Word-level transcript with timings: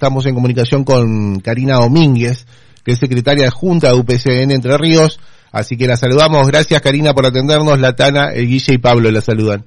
Estamos 0.00 0.24
en 0.24 0.34
comunicación 0.34 0.82
con 0.82 1.40
Karina 1.40 1.74
Domínguez, 1.74 2.46
que 2.82 2.92
es 2.92 2.98
secretaria 2.98 3.44
de 3.44 3.50
Junta 3.50 3.88
de 3.88 3.98
UPCN 3.98 4.50
Entre 4.50 4.78
Ríos. 4.78 5.20
Así 5.52 5.76
que 5.76 5.86
la 5.86 5.98
saludamos. 5.98 6.46
Gracias, 6.46 6.80
Karina, 6.80 7.12
por 7.12 7.26
atendernos. 7.26 7.78
La 7.78 7.94
Tana, 7.94 8.32
el 8.32 8.46
Guille 8.48 8.72
y 8.72 8.78
Pablo 8.78 9.10
la 9.10 9.20
saludan. 9.20 9.66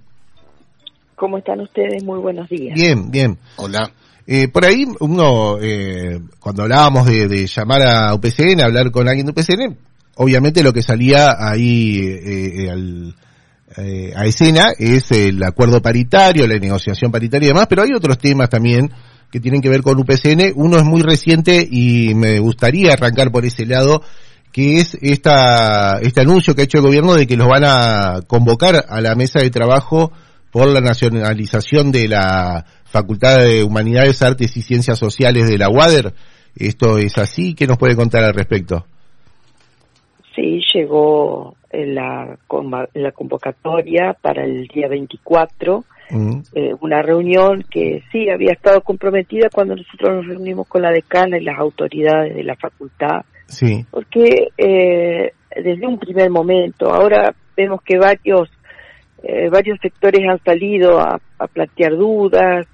¿Cómo 1.16 1.38
están 1.38 1.62
ustedes? 1.62 2.04
Muy 2.04 2.20
buenos 2.20 2.50
días. 2.50 2.74
Bien, 2.74 3.12
bien. 3.12 3.38
Hola. 3.58 3.92
Eh, 4.26 4.48
por 4.48 4.66
ahí, 4.66 4.88
uno, 5.02 5.60
eh, 5.62 6.20
cuando 6.40 6.64
hablábamos 6.64 7.06
de, 7.06 7.46
llamar 7.46 7.84
a 7.84 8.16
UPCN, 8.16 8.62
hablar 8.62 8.90
con 8.90 9.08
alguien 9.08 9.28
de 9.28 9.34
UPCN, 9.34 9.78
obviamente 10.16 10.64
lo 10.64 10.74
que 10.74 10.82
salía 10.82 11.36
ahí 11.38 12.00
eh, 12.02 12.72
al, 12.72 13.16
a 14.16 14.26
escena 14.26 14.70
es 14.80 15.12
el 15.12 15.44
acuerdo 15.44 15.80
paritario, 15.80 16.48
la 16.48 16.58
negociación 16.58 17.12
paritaria 17.12 17.46
y 17.46 17.50
demás, 17.50 17.68
pero 17.70 17.84
hay 17.84 17.94
otros 17.94 18.18
temas 18.18 18.50
también 18.50 18.90
que 19.34 19.40
tienen 19.40 19.62
que 19.62 19.70
ver 19.70 19.82
con 19.82 20.00
UPCN. 20.00 20.54
Uno 20.54 20.78
es 20.78 20.84
muy 20.84 21.02
reciente 21.02 21.68
y 21.68 22.14
me 22.14 22.38
gustaría 22.38 22.94
arrancar 22.94 23.32
por 23.32 23.46
ese 23.46 23.66
lado, 23.66 24.04
que 24.52 24.78
es 24.78 24.96
esta, 25.02 25.98
este 26.04 26.22
anuncio 26.22 26.54
que 26.54 26.62
ha 26.62 26.66
hecho 26.66 26.78
el 26.78 26.84
gobierno 26.84 27.16
de 27.16 27.26
que 27.26 27.36
los 27.36 27.48
van 27.48 27.64
a 27.66 28.22
convocar 28.28 28.86
a 28.88 29.02
la 29.02 29.16
mesa 29.16 29.40
de 29.40 29.50
trabajo 29.50 30.12
por 30.52 30.72
la 30.72 30.82
nacionalización 30.82 31.92
de 31.92 32.10
la 32.10 32.64
Facultad 32.84 33.40
de 33.40 33.64
Humanidades, 33.64 34.22
Artes 34.22 34.56
y 34.56 34.62
Ciencias 34.62 35.00
Sociales 35.00 35.50
de 35.50 35.58
la 35.58 35.68
UADER. 35.68 36.14
¿Esto 36.56 37.00
es 37.00 37.18
así? 37.18 37.56
¿Qué 37.56 37.66
nos 37.66 37.80
puede 37.80 37.96
contar 37.96 38.24
al 38.24 38.36
respecto? 38.36 38.86
Sí, 40.36 40.62
llegó 40.76 41.56
la, 41.72 42.38
la 42.94 43.12
convocatoria 43.14 44.16
para 44.22 44.44
el 44.44 44.68
día 44.68 44.88
24 44.88 45.86
eh, 46.12 46.74
una 46.82 47.02
reunión 47.02 47.64
que 47.70 48.04
sí 48.12 48.30
había 48.30 48.52
estado 48.52 48.82
comprometida 48.82 49.50
cuando 49.52 49.76
nosotros 49.76 50.18
nos 50.18 50.28
reunimos 50.28 50.68
con 50.68 50.82
la 50.82 50.92
decana 50.92 51.38
y 51.38 51.44
las 51.44 51.58
autoridades 51.58 52.36
de 52.36 52.44
la 52.44 52.56
facultad. 52.56 53.22
Sí. 53.48 53.86
Porque 53.90 54.50
eh, 54.58 55.32
desde 55.56 55.88
un 55.88 56.00
primer 56.00 56.30
momento, 56.30 56.94
ahora 56.94 57.34
vemos 57.56 57.82
que 57.84 57.98
varios 57.98 58.50
eh, 59.24 59.50
varios 59.50 59.80
sectores 59.82 60.22
han 60.30 60.44
salido 60.44 61.00
a, 61.00 61.20
plantear 61.54 61.96
dudas, 61.96 62.68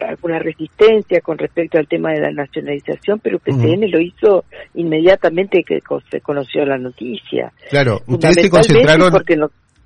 alguna 0.00 0.38
resistencia 0.38 1.20
con 1.20 1.38
respecto 1.38 1.78
al 1.78 1.88
tema 1.88 2.12
de 2.12 2.20
la 2.20 2.30
nacionalización, 2.30 3.20
pero 3.20 3.38
PCN 3.38 3.90
lo 3.90 4.00
hizo 4.00 4.44
inmediatamente 4.74 5.62
que 5.64 5.80
se 6.10 6.20
conoció 6.20 6.64
la 6.64 6.78
noticia. 6.78 7.52
Claro, 7.68 8.00
ustedes 8.06 8.36
se 8.36 8.50
concentraron... 8.50 9.10
Porque 9.10 9.36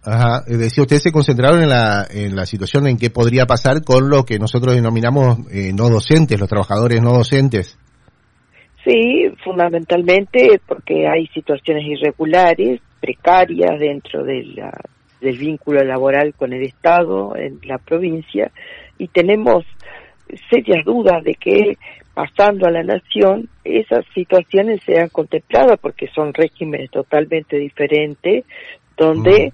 Ajá, 0.04 0.42
es 0.48 0.58
decir, 0.58 0.82
ustedes 0.82 1.02
se 1.02 1.12
concentraron 1.12 1.62
en 1.62 1.68
la, 1.68 2.06
en 2.10 2.34
la 2.34 2.44
situación 2.44 2.88
en 2.88 2.98
qué 2.98 3.10
podría 3.10 3.46
pasar 3.46 3.84
con 3.84 4.10
lo 4.10 4.24
que 4.24 4.38
nosotros 4.38 4.74
denominamos 4.74 5.38
eh, 5.52 5.72
no 5.72 5.88
docentes, 5.88 6.40
los 6.40 6.48
trabajadores 6.48 7.00
no 7.00 7.12
docentes. 7.12 7.78
Sí, 8.84 9.30
fundamentalmente 9.44 10.60
porque 10.66 11.06
hay 11.06 11.28
situaciones 11.28 11.84
irregulares, 11.86 12.80
precarias 13.00 13.78
dentro 13.78 14.24
de 14.24 14.42
la, 14.44 14.72
del 15.20 15.38
vínculo 15.38 15.84
laboral 15.84 16.34
con 16.34 16.52
el 16.52 16.62
Estado 16.64 17.36
en 17.36 17.60
la 17.62 17.78
provincia 17.78 18.50
y 18.98 19.06
tenemos 19.06 19.64
serias 20.50 20.84
dudas 20.84 21.22
de 21.22 21.34
que 21.34 21.78
pasando 22.12 22.66
a 22.66 22.70
la 22.72 22.82
nación 22.82 23.48
esas 23.62 24.04
situaciones 24.14 24.80
sean 24.84 25.08
contempladas 25.10 25.78
porque 25.80 26.08
son 26.08 26.34
regímenes 26.34 26.90
totalmente 26.90 27.56
diferentes 27.56 28.44
donde 28.96 29.52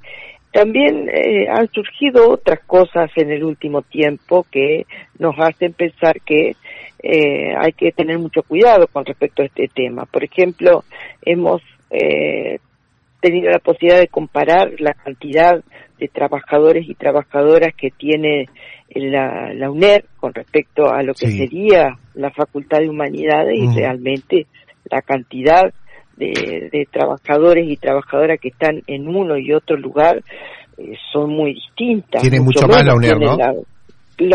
también 0.52 1.08
eh, 1.08 1.46
han 1.50 1.68
surgido 1.72 2.30
otras 2.30 2.60
cosas 2.66 3.10
en 3.16 3.30
el 3.30 3.44
último 3.44 3.82
tiempo 3.82 4.46
que 4.50 4.86
nos 5.18 5.34
hacen 5.38 5.72
pensar 5.74 6.20
que 6.22 6.56
eh, 7.02 7.54
hay 7.56 7.72
que 7.72 7.92
tener 7.92 8.18
mucho 8.18 8.42
cuidado 8.42 8.86
con 8.88 9.04
respecto 9.04 9.42
a 9.42 9.46
este 9.46 9.68
tema. 9.68 10.06
Por 10.06 10.24
ejemplo, 10.24 10.84
hemos 11.22 11.62
eh, 11.90 12.58
tenido 13.20 13.50
la 13.50 13.58
posibilidad 13.58 14.00
de 14.00 14.08
comparar 14.08 14.72
la 14.80 14.94
cantidad 14.94 15.62
de 15.98 16.08
trabajadores 16.08 16.88
y 16.88 16.94
trabajadoras 16.94 17.74
que 17.74 17.90
tiene 17.90 18.46
la, 18.94 19.52
la 19.52 19.70
UNER 19.70 20.06
con 20.16 20.32
respecto 20.32 20.90
a 20.90 21.02
lo 21.02 21.12
que 21.12 21.28
sería 21.28 21.98
la 22.14 22.30
Facultad 22.30 22.78
de 22.78 22.88
Humanidades 22.88 23.58
y 23.58 23.76
realmente 23.76 24.46
la 24.90 25.02
cantidad 25.02 25.72
de, 26.18 26.88
trabajadores 26.90 27.68
y 27.68 27.76
trabajadoras 27.76 28.40
que 28.40 28.48
están 28.48 28.82
en 28.86 29.08
uno 29.08 29.36
y 29.36 29.52
otro 29.52 29.76
lugar 29.76 30.22
eh, 30.76 30.94
son 31.12 31.30
muy 31.30 31.54
distintas. 31.54 32.22
Tiene 32.22 32.40
mucho, 32.40 32.66
más 32.66 32.84
la 32.84 32.94
UNER, 32.94 33.18
¿no? 33.18 33.36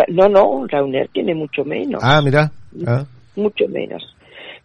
no, 0.07 0.29
no, 0.29 0.66
la 0.69 0.83
UNER 0.83 1.09
tiene 1.09 1.35
mucho 1.35 1.63
menos. 1.66 2.01
Ah, 2.03 2.21
mira. 2.23 2.51
Ah. 2.85 3.05
Mucho 3.35 3.67
menos. 3.67 4.13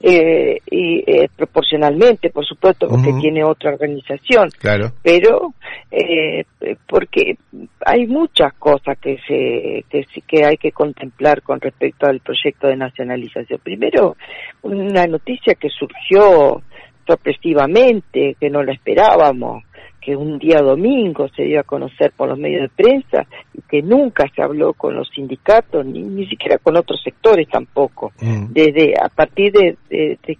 Eh, 0.00 0.60
y 0.70 1.02
eh, 1.10 1.28
proporcionalmente, 1.34 2.30
por 2.30 2.46
supuesto, 2.46 2.86
porque 2.86 3.12
tiene 3.20 3.42
otra 3.42 3.72
organización. 3.72 4.48
Claro. 4.56 4.92
Pero 5.02 5.54
eh, 5.90 6.44
porque 6.86 7.36
hay 7.84 8.06
muchas 8.06 8.54
cosas 8.54 8.96
que 8.98 9.16
se 9.26 9.84
que, 9.90 10.04
que 10.24 10.44
hay 10.44 10.56
que 10.56 10.70
contemplar 10.70 11.42
con 11.42 11.60
respecto 11.60 12.06
al 12.06 12.20
proyecto 12.20 12.68
de 12.68 12.76
nacionalización. 12.76 13.58
Primero, 13.60 14.16
una 14.62 15.04
noticia 15.08 15.56
que 15.56 15.68
surgió 15.68 16.62
sorpresivamente, 17.08 18.36
que 18.38 18.50
no 18.50 18.62
lo 18.62 18.70
esperábamos, 18.70 19.64
que 20.00 20.16
un 20.16 20.38
día 20.38 20.60
domingo 20.60 21.28
se 21.28 21.42
dio 21.44 21.60
a 21.60 21.64
conocer 21.64 22.12
por 22.16 22.28
los 22.28 22.38
medios 22.38 22.62
de 22.62 22.68
prensa 22.68 23.26
y 23.52 23.62
que 23.62 23.82
nunca 23.82 24.26
se 24.34 24.42
habló 24.42 24.72
con 24.72 24.94
los 24.94 25.08
sindicatos 25.14 25.84
ni, 25.84 26.02
ni 26.02 26.26
siquiera 26.26 26.58
con 26.58 26.76
otros 26.76 27.00
sectores 27.02 27.48
tampoco. 27.48 28.12
Mm. 28.20 28.52
Desde 28.52 28.94
a 29.00 29.08
partir 29.08 29.52
de, 29.52 29.76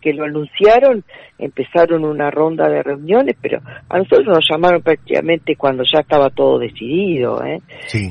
que 0.01 0.13
lo 0.13 0.25
anunciaron 0.25 1.05
empezaron 1.39 2.05
una 2.05 2.31
ronda 2.31 2.69
de 2.69 2.83
reuniones, 2.83 3.37
pero 3.41 3.61
a 3.89 3.99
nosotros 3.99 4.27
nos 4.27 4.49
llamaron 4.49 4.83
prácticamente 4.83 5.57
cuando 5.57 5.83
ya 5.85 6.01
estaba 6.01 6.31
todo 6.31 6.59
decidido. 6.59 7.45
¿eh? 7.45 7.61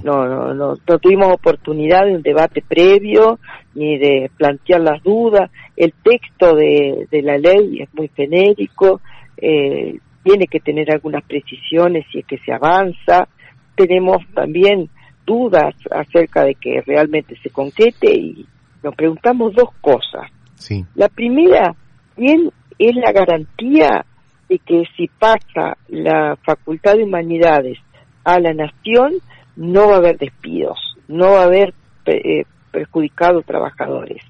No, 0.04 0.26
no, 0.28 0.54
no, 0.54 0.74
no 0.76 1.00
tuvimos 1.00 1.34
oportunidad 1.34 2.06
de 2.06 2.16
un 2.16 2.22
debate 2.22 2.62
previo 2.68 3.40
ni 3.76 3.98
de 3.98 4.30
plantear 4.38 4.82
las 4.82 5.04
dudas. 5.04 5.52
El 5.76 5.94
texto 6.04 6.56
de, 6.56 7.08
de 7.10 7.22
la 7.22 7.38
ley 7.38 7.82
es 7.82 7.94
muy 7.94 8.10
genérico. 8.16 9.02
Eh, 9.38 10.00
tiene 10.28 10.48
que 10.48 10.60
tener 10.60 10.92
algunas 10.92 11.24
precisiones 11.24 12.06
si 12.12 12.20
es 12.20 12.26
que 12.26 12.38
se 12.40 12.52
avanza. 12.52 13.30
Tenemos 13.76 14.18
también 14.34 14.90
dudas 15.26 15.74
acerca 15.90 16.44
de 16.44 16.56
que 16.56 16.82
realmente 16.86 17.38
se 17.42 17.50
concrete 17.50 18.14
y 18.14 18.46
nos 18.84 18.94
preguntamos 18.94 19.54
dos 19.56 19.70
cosas. 19.80 20.30
Sí. 20.56 20.86
La 20.96 21.08
primera, 21.08 21.74
¿quién 22.16 22.52
es 22.78 22.96
la 22.96 23.14
garantía 23.14 24.06
de 24.50 24.60
que 24.60 24.84
si 24.98 25.08
pasa 25.08 25.78
la 25.88 26.38
Facultad 26.46 26.96
de 26.96 27.04
Humanidades 27.04 27.78
a 28.26 28.40
la 28.40 28.54
Nación, 28.54 29.14
no 29.56 29.88
va 29.88 29.96
a 29.96 29.98
haber 30.00 30.18
despidos, 30.18 30.78
no 31.08 31.32
va 31.32 31.42
a 31.42 31.46
haber 31.46 31.74
eh, 32.06 32.44
perjudicado 32.72 33.42
trabajadores. 33.42 34.22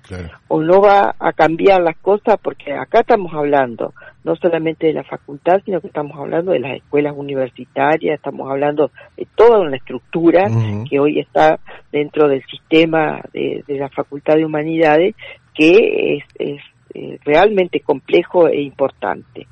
O 0.47 0.61
no 0.61 0.81
va 0.81 1.15
a 1.19 1.33
cambiar 1.33 1.81
las 1.81 1.97
cosas 1.97 2.37
porque 2.41 2.73
acá 2.73 3.01
estamos 3.01 3.33
hablando 3.33 3.93
no 4.23 4.35
solamente 4.35 4.87
de 4.87 4.93
la 4.93 5.03
facultad 5.03 5.61
sino 5.65 5.81
que 5.81 5.87
estamos 5.87 6.17
hablando 6.17 6.51
de 6.51 6.59
las 6.59 6.77
escuelas 6.77 7.13
universitarias 7.15 8.15
estamos 8.15 8.49
hablando 8.49 8.91
de 9.15 9.27
toda 9.35 9.59
una 9.59 9.77
estructura 9.77 10.47
que 10.89 10.99
hoy 10.99 11.19
está 11.19 11.59
dentro 11.91 12.27
del 12.27 12.43
sistema 12.45 13.21
de, 13.33 13.63
la 13.67 13.89
facultad 13.89 14.35
de 14.35 14.45
humanidades 14.45 15.15
que 15.53 16.17
es, 16.39 16.61
eh, 16.93 17.19
realmente 17.25 17.81
complejo 17.81 18.47
e 18.47 18.61
importante. 18.61 19.47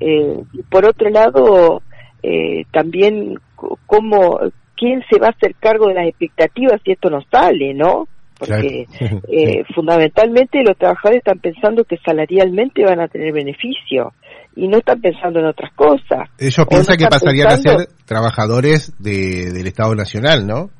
Eh, 0.00 0.38
por 0.70 0.86
otro 0.86 1.10
lado 1.10 1.82
eh, 2.22 2.64
también 2.72 3.38
cómo 3.86 4.40
quién 4.76 5.02
se 5.10 5.18
va 5.18 5.28
a 5.28 5.30
hacer 5.30 5.54
cargo 5.58 5.88
de 5.88 5.94
las 5.94 6.06
expectativas 6.06 6.80
si 6.84 6.92
esto 6.92 7.10
no 7.10 7.22
sale, 7.30 7.74
¿no? 7.74 8.08
Porque 8.38 8.86
eh, 9.28 9.64
fundamentalmente 9.74 10.62
los 10.62 10.76
trabajadores 10.76 11.18
están 11.18 11.38
pensando 11.38 11.84
que 11.84 11.96
salarialmente 12.04 12.84
van 12.84 13.00
a 13.00 13.08
tener 13.08 13.32
beneficio 13.32 14.12
y 14.54 14.68
no 14.68 14.78
están 14.78 15.00
pensando 15.00 15.40
en 15.40 15.46
otras 15.46 15.72
cosas. 15.74 16.28
Ellos 16.38 16.66
piensan 16.68 16.96
que 16.96 17.06
pasarían 17.06 17.48
a 17.48 17.56
ser 17.56 17.88
trabajadores 18.06 18.94
de, 18.98 19.52
del 19.52 19.66
Estado 19.66 19.94
Nacional, 19.94 20.46
¿no? 20.46 20.70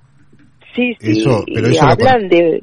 Sí, 0.75 0.95
sí, 1.01 1.25
pero 1.55 1.71
y 1.71 1.79
hablan 1.79 2.29
de... 2.29 2.63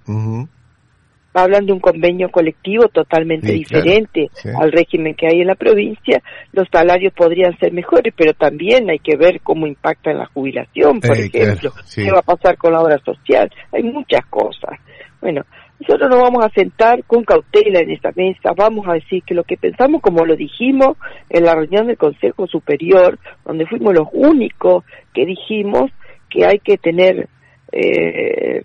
Hablan 1.33 1.65
de 1.65 1.73
un 1.73 1.79
convenio 1.79 2.29
colectivo 2.29 2.87
totalmente 2.89 3.51
diferente 3.51 4.29
al 4.59 4.71
régimen 4.71 5.15
que 5.15 5.27
hay 5.27 5.41
en 5.41 5.47
la 5.47 5.55
provincia. 5.55 6.21
Los 6.51 6.67
salarios 6.71 7.13
podrían 7.13 7.57
ser 7.57 7.73
mejores, 7.73 8.13
pero 8.15 8.33
también 8.33 8.89
hay 8.89 8.99
que 8.99 9.17
ver 9.17 9.41
cómo 9.41 9.65
impacta 9.65 10.11
en 10.11 10.19
la 10.19 10.27
jubilación, 10.27 10.99
por 10.99 11.17
eh, 11.17 11.25
ejemplo. 11.25 11.71
¿Qué 11.95 12.11
va 12.11 12.19
a 12.19 12.35
pasar 12.35 12.57
con 12.57 12.73
la 12.73 12.81
obra 12.81 12.99
social? 12.99 13.51
Hay 13.71 13.83
muchas 13.83 14.25
cosas. 14.27 14.79
Bueno, 15.21 15.43
nosotros 15.79 16.09
nos 16.09 16.21
vamos 16.21 16.45
a 16.45 16.49
sentar 16.49 17.03
con 17.05 17.23
cautela 17.23 17.79
en 17.79 17.91
esta 17.91 18.11
mesa, 18.15 18.53
vamos 18.55 18.87
a 18.87 18.93
decir 18.93 19.21
que 19.23 19.33
lo 19.33 19.43
que 19.43 19.57
pensamos, 19.57 20.01
como 20.01 20.25
lo 20.25 20.35
dijimos 20.35 20.97
en 21.29 21.43
la 21.43 21.55
reunión 21.55 21.87
del 21.87 21.97
Consejo 21.97 22.47
Superior, 22.47 23.19
donde 23.43 23.65
fuimos 23.65 23.93
los 23.93 24.07
únicos 24.13 24.85
que 25.13 25.25
dijimos 25.25 25.91
que 26.29 26.45
hay 26.45 26.59
que 26.59 26.77
tener 26.77 27.27
eh, 27.73 28.63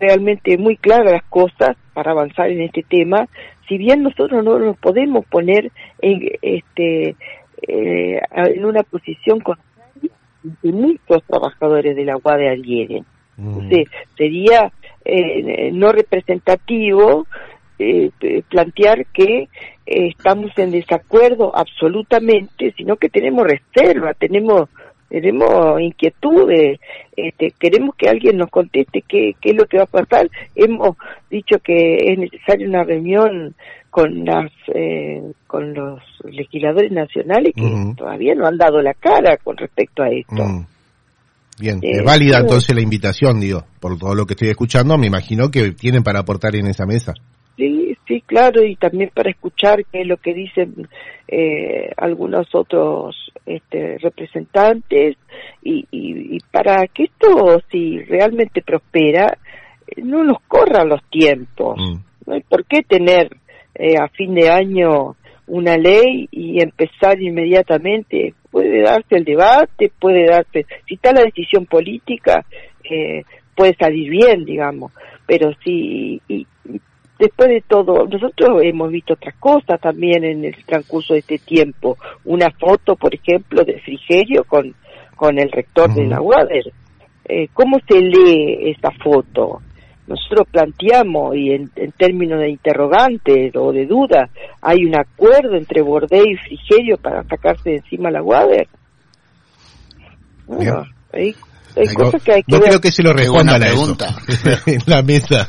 realmente 0.00 0.56
muy 0.58 0.76
claras 0.76 1.12
las 1.12 1.24
cosas 1.24 1.76
para 1.94 2.12
avanzar 2.12 2.50
en 2.50 2.62
este 2.62 2.82
tema, 2.82 3.28
si 3.68 3.76
bien 3.78 4.02
nosotros 4.02 4.42
no 4.44 4.58
nos 4.58 4.76
podemos 4.78 5.26
poner 5.26 5.70
en, 6.00 6.30
este, 6.40 7.16
en 7.62 8.64
una 8.64 8.82
posición 8.82 9.40
con 9.40 9.58
muchos 10.62 11.22
trabajadores 11.26 11.94
de 11.96 12.04
la 12.04 12.16
UAD 12.16 12.48
adhieren. 12.48 13.04
Mm. 13.36 13.70
sería 14.16 14.72
no 15.72 15.92
representativo 15.92 17.24
eh, 17.80 18.10
plantear 18.48 19.06
que 19.06 19.42
eh, 19.42 19.48
estamos 20.08 20.50
en 20.58 20.72
desacuerdo 20.72 21.56
absolutamente, 21.56 22.74
sino 22.76 22.96
que 22.96 23.08
tenemos 23.08 23.46
reserva, 23.46 24.14
tenemos 24.14 24.68
tenemos 25.08 25.80
inquietudes, 25.80 26.80
este, 27.16 27.52
queremos 27.58 27.94
que 27.96 28.08
alguien 28.08 28.36
nos 28.36 28.50
conteste 28.50 29.02
qué, 29.06 29.32
qué 29.40 29.50
es 29.50 29.56
lo 29.56 29.64
que 29.66 29.78
va 29.78 29.84
a 29.84 29.86
pasar. 29.86 30.28
Hemos 30.54 30.96
dicho 31.30 31.58
que 31.62 31.96
es 31.96 32.18
necesaria 32.18 32.68
una 32.68 32.84
reunión 32.84 33.54
con 33.90 34.24
las 34.24 34.52
eh, 34.74 35.22
con 35.46 35.72
los 35.72 36.00
legisladores 36.24 36.92
nacionales 36.92 37.54
que 37.54 37.94
todavía 37.96 38.34
no 38.34 38.46
han 38.46 38.58
dado 38.58 38.82
la 38.82 38.94
cara 38.94 39.38
con 39.38 39.56
respecto 39.56 40.02
a 40.02 40.08
esto. 40.10 40.44
Mm. 40.44 40.66
Bien, 41.58 41.80
es 41.82 42.04
válida 42.04 42.38
entonces 42.38 42.72
la 42.74 42.82
invitación, 42.82 43.40
digo, 43.40 43.64
por 43.80 43.98
todo 43.98 44.14
lo 44.14 44.26
que 44.26 44.34
estoy 44.34 44.48
escuchando, 44.50 44.96
me 44.96 45.08
imagino 45.08 45.50
que 45.50 45.72
tienen 45.72 46.04
para 46.04 46.20
aportar 46.20 46.54
en 46.54 46.68
esa 46.68 46.86
mesa. 46.86 47.14
Sí, 47.56 47.87
sí, 48.08 48.22
claro, 48.22 48.64
y 48.64 48.74
también 48.76 49.10
para 49.14 49.30
escuchar 49.30 49.84
qué 49.92 50.00
es 50.00 50.06
lo 50.06 50.16
que 50.16 50.34
dicen 50.34 50.88
eh, 51.28 51.90
algunos 51.96 52.52
otros 52.54 53.14
este, 53.46 53.98
representantes 53.98 55.16
y, 55.62 55.86
y, 55.90 56.38
para 56.50 56.86
que 56.88 57.04
esto, 57.04 57.60
si 57.70 57.98
realmente 58.00 58.62
prospera, 58.62 59.38
no 59.98 60.24
nos 60.24 60.38
corran 60.48 60.88
los 60.88 61.02
tiempos. 61.10 61.78
Mm. 61.78 61.98
No 62.26 62.34
hay 62.34 62.40
por 62.40 62.64
qué 62.64 62.82
tener 62.82 63.36
eh, 63.74 63.96
a 63.98 64.08
fin 64.08 64.34
de 64.34 64.50
año 64.50 65.16
una 65.46 65.76
ley 65.76 66.28
y 66.30 66.62
empezar 66.62 67.20
inmediatamente. 67.20 68.34
Puede 68.50 68.82
darse 68.82 69.16
el 69.16 69.24
debate, 69.24 69.92
puede 69.98 70.26
darse, 70.26 70.66
si 70.86 70.94
está 70.94 71.12
la 71.12 71.22
decisión 71.22 71.66
política, 71.66 72.44
eh, 72.90 73.22
puede 73.54 73.74
salir 73.74 74.10
bien, 74.10 74.44
digamos, 74.44 74.92
pero 75.26 75.50
si, 75.62 76.20
y, 76.28 76.46
después 77.18 77.48
de 77.48 77.62
todo, 77.66 78.06
nosotros 78.06 78.60
hemos 78.62 78.90
visto 78.90 79.14
otras 79.14 79.34
cosas 79.36 79.80
también 79.80 80.24
en 80.24 80.44
el 80.44 80.56
transcurso 80.64 81.14
de 81.14 81.20
este 81.20 81.38
tiempo. 81.38 81.96
Una 82.24 82.50
foto, 82.50 82.96
por 82.96 83.14
ejemplo, 83.14 83.64
de 83.64 83.80
Frigerio 83.80 84.44
con, 84.44 84.74
con 85.16 85.38
el 85.38 85.50
rector 85.50 85.92
de 85.92 86.06
la 86.06 86.20
UADER. 86.20 86.72
Eh, 87.24 87.48
¿Cómo 87.52 87.78
se 87.86 88.00
lee 88.00 88.70
esa 88.70 88.90
foto? 89.02 89.60
Nosotros 90.06 90.48
planteamos, 90.50 91.36
y 91.36 91.52
en, 91.52 91.70
términos 91.98 92.40
de 92.40 92.48
interrogantes 92.48 93.54
o 93.54 93.72
de 93.72 93.84
duda, 93.84 94.30
hay 94.62 94.86
un 94.86 94.98
acuerdo 94.98 95.54
entre 95.54 95.82
Bordé 95.82 96.22
y 96.30 96.36
Frigerio 96.36 96.96
para 96.96 97.22
sacarse 97.24 97.70
de 97.70 97.76
encima 97.76 98.10
la 98.10 98.22
UADER. 98.22 98.66
Bueno, 100.46 100.84
hay, 101.12 101.34
cosas 101.94 102.22
que 102.22 102.32
hay 102.32 102.42
que 102.42 102.56
no 102.56 102.60
creo 102.60 102.80
que 102.80 102.90
se 102.90 103.02
lo 103.02 103.12
responda 103.12 103.58
la 103.58 103.66
pregunta. 103.66 104.16
en 104.66 104.80
la 104.86 105.02
mesa. 105.02 105.46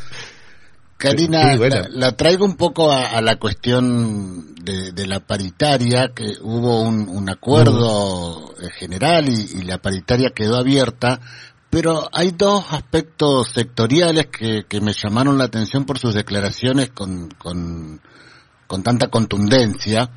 Karina, 0.99 1.55
la, 1.91 2.11
traigo 2.11 2.43
un 2.43 2.57
poco 2.57 2.91
a, 2.91 3.21
la 3.21 3.37
cuestión 3.37 4.53
de, 4.55 5.07
la 5.07 5.21
paritaria, 5.21 6.11
que 6.13 6.33
hubo 6.41 6.81
un, 6.81 7.29
acuerdo 7.29 8.51
mm. 8.51 8.65
general 8.77 9.29
y, 9.29 9.61
la 9.61 9.77
paritaria 9.77 10.31
quedó 10.35 10.57
abierta, 10.57 11.21
pero 11.69 12.09
hay 12.11 12.31
dos 12.31 12.65
aspectos 12.71 13.47
sectoriales 13.53 14.27
que, 14.27 14.81
me 14.81 14.91
llamaron 14.91 15.37
la 15.37 15.45
atención 15.45 15.85
por 15.85 15.99
sus 15.99 16.13
declaraciones 16.13 16.89
con, 16.89 17.29
con, 17.37 18.01
tanta 18.83 19.07
contundencia. 19.07 20.11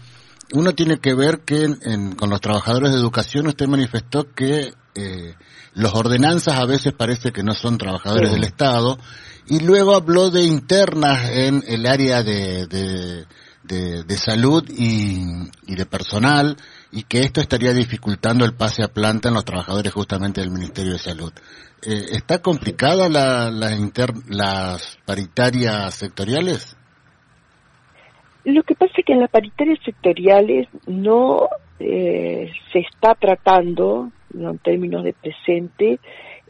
Uno 0.53 0.75
tiene 0.75 0.99
que 0.99 1.15
ver 1.15 1.43
que 1.43 1.77
con 2.17 2.29
los 2.29 2.41
trabajadores 2.41 2.91
de 2.91 2.99
educación 2.99 3.47
usted 3.47 3.69
manifestó 3.69 4.35
que 4.35 4.75
eh, 4.97 5.35
los 5.75 5.95
ordenanzas 5.95 6.59
a 6.59 6.67
veces 6.67 6.93
parece 6.93 7.33
que 7.33 7.43
no 7.43 7.55
son 7.55 7.79
trabajadores 7.79 8.33
del 8.33 8.45
Estado 8.45 8.99
y 9.47 9.61
luego 9.61 9.95
habló 9.95 10.31
de 10.31 10.45
internas 10.45 11.31
en 11.31 11.63
el 11.67 11.87
área 11.87 12.23
de, 12.23 12.67
de, 12.67 14.17
salud 14.17 14.65
y, 14.69 15.75
de 15.75 15.87
personal 15.87 16.57
y 16.91 17.05
que 17.05 17.21
esto 17.21 17.41
estaría 17.41 17.73
dificultando 17.73 18.45
el 18.45 18.55
pase 18.55 18.83
a 18.83 18.89
planta 18.89 19.29
en 19.29 19.35
los 19.35 19.45
trabajadores 19.45 19.93
justamente 19.93 20.41
del 20.41 20.51
Ministerio 20.51 20.93
de 20.93 20.99
Salud. 20.99 21.33
Eh, 21.85 22.05
¿Está 22.13 22.41
complicada 22.41 23.09
la, 23.09 23.51
las 23.51 24.99
paritarias 25.05 25.95
sectoriales? 25.95 26.77
Lo 28.45 28.63
que 28.63 28.75
pasa 28.75 28.93
es 28.97 29.05
que 29.05 29.13
en 29.13 29.21
las 29.21 29.31
paritarias 29.31 29.79
sectoriales 29.85 30.69
no 30.87 31.49
eh, 31.79 32.51
se 32.73 32.81
está 32.81 33.15
tratando, 33.15 34.11
en 34.35 34.59
términos 34.59 35.05
de 35.05 35.13
presente, 35.13 35.99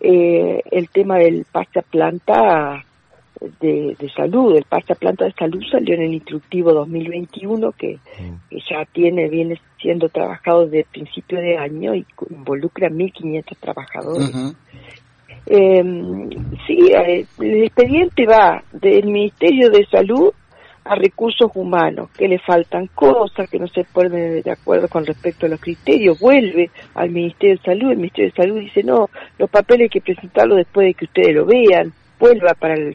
eh, 0.00 0.62
el 0.70 0.88
tema 0.88 1.19
del 1.19 1.44
pase 1.50 1.79
a 1.79 1.82
planta 1.82 2.84
de, 3.61 3.96
salud. 4.14 4.56
El 4.56 4.64
pase 4.64 4.93
a 4.93 4.96
planta 4.96 5.25
de 5.25 5.32
salud 5.32 5.62
salió 5.70 5.94
en 5.94 6.02
el 6.02 6.14
instructivo 6.14 6.73
2021 6.73 7.73
que, 7.73 7.94
mm. 7.96 8.50
que 8.50 8.58
ya 8.69 8.84
tiene, 8.93 9.29
viene 9.29 9.61
siendo 9.81 10.08
trabajado 10.08 10.67
desde 10.67 10.87
principio 10.90 11.38
de 11.40 11.58
año 11.58 11.94
y 11.94 12.06
involucra 12.31 12.88
a 12.88 12.90
1.500 12.90 13.56
trabajadores. 13.58 14.55
Em, 15.46 16.31
sí, 16.67 16.93
eh, 16.93 17.26
el 17.40 17.64
expediente 17.64 18.26
va 18.26 18.62
del 18.73 19.06
Ministerio 19.06 19.70
de 19.70 19.85
Salud 19.87 20.32
a 20.84 20.94
recursos 20.96 21.50
humanos, 21.55 22.11
que 22.11 22.29
le 22.29 22.38
faltan 22.38 22.88
cosas, 22.88 23.49
que 23.49 23.58
no 23.58 23.69
se 23.69 23.84
ponen 23.84 24.43
de 24.43 24.50
acuerdo 24.50 24.88
con 24.88 25.06
respecto 25.06 25.46
a 25.46 25.49
los 25.49 25.61
criterios, 25.61 26.19
vuelve 26.19 26.70
al 26.94 27.11
Ministerio 27.11 27.56
de 27.56 27.62
Salud, 27.62 27.90
el 27.93 27.99
Ministerio 27.99 28.31
de 28.31 28.43
Salud 28.43 28.61
dice, 28.61 28.82
no, 28.82 29.08
los 29.38 29.49
papeles 29.49 29.84
hay 29.84 29.88
que 29.88 30.00
presentarlos 30.00 30.58
después 30.58 30.87
de 30.88 30.94
que 30.94 31.05
ustedes 31.05 31.34
lo 31.34 31.46
vean, 31.46 31.93
vuelva 32.19 32.55
para 32.55 32.75
el, 32.75 32.94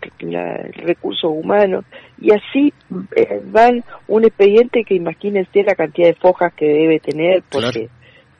recurso 0.72 1.30
humano 1.30 1.84
y 2.18 2.31
así 2.31 2.74
eh, 3.13 3.42
van 3.44 3.84
un 4.07 4.24
expediente 4.24 4.86
que 4.86 4.95
imagínense 4.95 5.63
la 5.63 5.75
cantidad 5.75 6.07
de 6.07 6.13
fojas 6.13 6.54
que 6.54 6.66
debe 6.66 7.01
tener 7.01 7.44
porque 7.51 7.90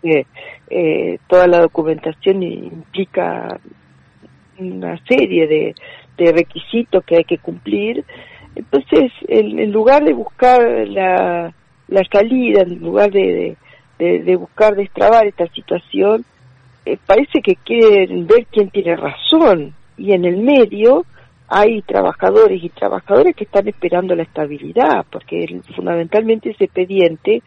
eh, 0.04 0.24
eh, 0.70 1.18
toda 1.28 1.46
la 1.48 1.60
documentación 1.60 2.42
implica 2.42 3.60
una 4.58 4.98
serie 5.06 5.46
de, 5.46 5.76
de 6.18 6.32
requisitos 6.32 7.04
que 7.04 7.18
hay 7.18 7.26
que 7.26 7.38
cumplir 7.38 8.06
entonces, 8.58 9.12
en, 9.28 9.72
lugar 9.72 10.04
de 10.04 10.14
buscar 10.14 10.60
la, 10.88 11.54
la 11.88 12.04
salida, 12.12 12.64
en 12.64 12.80
lugar 12.80 13.12
de, 13.12 13.56
de, 14.00 14.20
de 14.24 14.36
buscar 14.36 14.76
destrabar 14.76 15.28
esta 15.28 15.48
situación, 15.48 16.26
eh, 16.86 16.98
parece 17.06 17.42
que 17.42 17.56
quieren 17.56 18.26
ver 18.26 18.48
quién 18.52 18.70
tiene 18.70 18.96
razón. 18.96 19.74
Y 19.98 20.14
en 20.14 20.26
el 20.26 20.38
medio 20.38 21.06
hay 21.48 21.82
trabajadores 21.84 22.64
y 22.64 22.70
trabajadoras 22.70 23.36
que 23.36 23.44
están 23.44 23.68
esperando 23.68 24.16
la 24.16 24.24
estabilidad, 24.24 25.06
porque 25.12 25.46
fundamentalmente 25.76 26.50
ese 26.50 26.66
expediente 26.66 27.42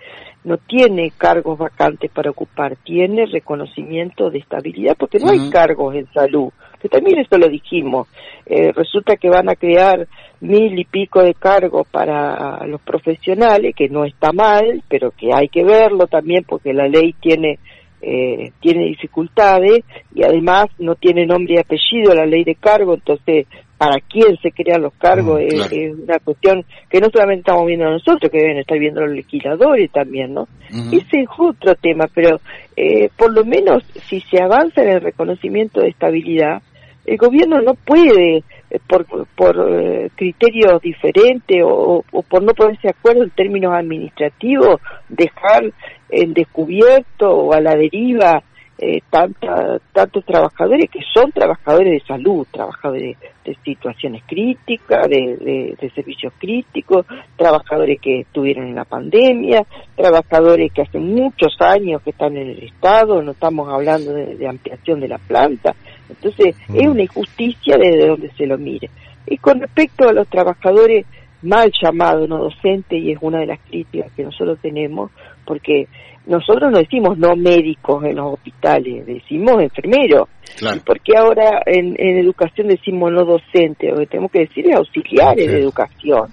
no 0.45 0.57
tiene 0.57 1.13
cargos 1.17 1.59
vacantes 1.59 2.11
para 2.11 2.31
ocupar, 2.31 2.77
tiene 2.77 3.27
reconocimiento 3.27 4.31
de 4.31 4.39
estabilidad, 4.39 4.97
porque 4.99 5.19
no 5.19 5.31
hay 5.31 5.51
cargos 5.51 5.95
en 5.95 6.07
salud, 6.13 6.51
que 6.81 6.89
también 6.89 7.19
esto 7.19 7.39
lo 7.39 7.49
dijimos. 7.49 8.09
Eh, 8.47 8.73
resulta 8.73 9.17
que 9.17 9.29
van 9.29 9.49
a 9.49 9.57
crear 9.57 10.07
mil 10.41 10.79
y 10.79 10.85
pico 10.85 11.23
de 11.23 11.35
cargos 11.35 11.87
para 11.89 12.67
los 12.67 12.81
profesionales, 12.81 13.75
que 13.77 13.89
no 13.89 14.05
está 14.05 14.33
mal, 14.33 14.83
pero 14.89 15.11
que 15.11 15.31
hay 15.35 15.49
que 15.49 15.65
verlo 15.65 16.07
también 16.07 16.45
porque 16.49 16.73
la 16.73 16.89
ley 16.89 17.15
tiene 17.21 17.59
eh, 18.03 18.53
tiene 18.61 18.87
dificultades 18.87 19.85
y 20.15 20.23
además 20.23 20.69
no 20.79 20.95
tiene 20.95 21.27
nombre 21.27 21.55
y 21.55 21.59
apellido 21.59 22.15
la 22.15 22.25
ley 22.25 22.45
de 22.45 22.55
cargo, 22.55 22.95
entonces 22.95 23.47
para 23.77 24.01
quién 24.01 24.39
se 24.43 24.53
crean 24.53 24.83
los 24.83 24.95
cargos 24.95 25.39
mm, 25.39 25.73
es, 25.73 25.93
una 25.95 26.19
cuestión 26.19 26.65
que 26.89 27.01
no 27.01 27.09
solamente 27.13 27.41
estamos 27.41 27.67
viendo 27.67 27.91
nosotros, 27.91 28.31
que 28.31 28.39
deben 28.39 28.59
estar 28.59 28.79
viendo 28.79 29.03
los 29.03 29.15
legisladores 29.15 29.91
también, 29.91 30.33
¿no? 30.33 30.49
Ese 30.71 31.21
es 31.21 31.29
otro 31.37 31.75
tema, 31.75 32.07
pero 32.15 32.41
eh, 32.77 33.11
por 33.17 33.35
lo 33.35 33.45
menos 33.45 33.83
si 34.09 34.21
se 34.21 34.43
avanza 34.43 34.83
en 34.83 34.89
el 34.91 35.01
reconocimiento 35.01 35.81
de 35.81 35.89
estabilidad, 35.89 36.63
el 37.05 37.17
gobierno 37.17 37.61
no 37.61 37.75
puede, 37.75 38.45
eh, 38.71 38.79
por, 38.87 39.07
por 39.37 39.57
eh, 39.69 40.11
criterios 40.15 40.81
diferentes 40.81 41.63
o, 41.65 42.05
o, 42.11 42.23
por 42.23 42.43
no 42.43 42.53
ponerse 42.55 42.89
de 42.89 42.95
acuerdo 42.99 43.25
en 43.25 43.31
términos 43.31 43.73
administrativos, 43.75 44.81
dejar 45.09 45.73
en 46.11 46.35
descubierto 46.35 47.29
o 47.31 47.53
a 47.53 47.61
la 47.61 47.75
deriva 47.75 48.43
eh, 48.83 49.03
tanta, 49.11 49.79
tantos 49.93 50.25
trabajadores 50.25 50.89
que 50.89 51.01
son 51.13 51.31
trabajadores 51.33 52.01
de 52.01 52.07
salud, 52.07 52.47
trabajadores 52.51 53.19
de, 53.45 53.55
situaciones 53.63 54.23
críticas, 54.27 55.07
de, 55.07 55.77
de, 55.79 55.91
servicios 55.91 56.33
críticos, 56.39 57.05
trabajadores 57.37 58.01
que 58.01 58.21
estuvieron 58.21 58.69
en 58.69 58.77
la 58.77 58.87
pandemia, 58.87 59.67
trabajadores 59.95 60.73
que 60.73 60.81
hace 60.81 60.99
muchos 60.99 61.61
años 61.61 62.01
que 62.01 62.11
están 62.11 62.35
en 62.39 62.49
el 62.49 62.63
Estado, 62.63 63.21
no 63.21 63.33
estamos 63.33 63.69
hablando 63.69 64.15
de, 64.15 64.49
ampliación 64.49 65.01
de 65.01 65.09
la 65.09 65.19
planta. 65.19 65.75
Entonces, 66.09 66.57
es 66.73 66.87
mm. 66.87 66.91
una 66.91 67.03
injusticia 67.03 67.77
desde 67.77 68.07
donde 68.07 68.31
se 68.33 68.47
lo 68.47 68.57
mire. 68.57 68.89
Y 69.27 69.37
con 69.37 69.61
respecto 69.61 70.09
a 70.09 70.15
los 70.15 70.27
trabajadores 70.29 71.05
mal 71.43 71.71
llamados 71.83 72.27
no 72.31 72.39
docentes, 72.39 73.03
y 73.03 73.13
es 73.13 73.19
una 73.21 73.41
de 73.41 73.47
las 73.47 73.61
críticas 73.61 74.11
que 74.13 74.25
nosotros 74.25 74.59
tenemos, 74.63 75.11
porque 75.45 75.87
nosotros 76.27 76.71
no 76.71 76.79
decimos 76.79 77.19
no 77.19 77.35
médicos 77.35 78.05
en 78.05 78.17
los 78.17 78.35
hospitales, 78.35 79.07
decimos 79.07 79.63
enfermeros. 79.63 80.29
Claro. 80.57 80.81
¿Por 80.85 81.01
qué 81.01 81.17
ahora 81.17 81.63
en, 81.67 81.97
educación 81.99 82.69
decimos 82.69 83.11
no 83.13 83.25
docentes? 83.25 83.91
Lo 83.91 83.99
que 83.99 84.07
tenemos 84.07 84.31
que 84.31 84.41
decir 84.41 84.69
es 84.69 84.77
auxiliares 84.77 85.51
de 85.51 85.59
educación. 85.59 86.29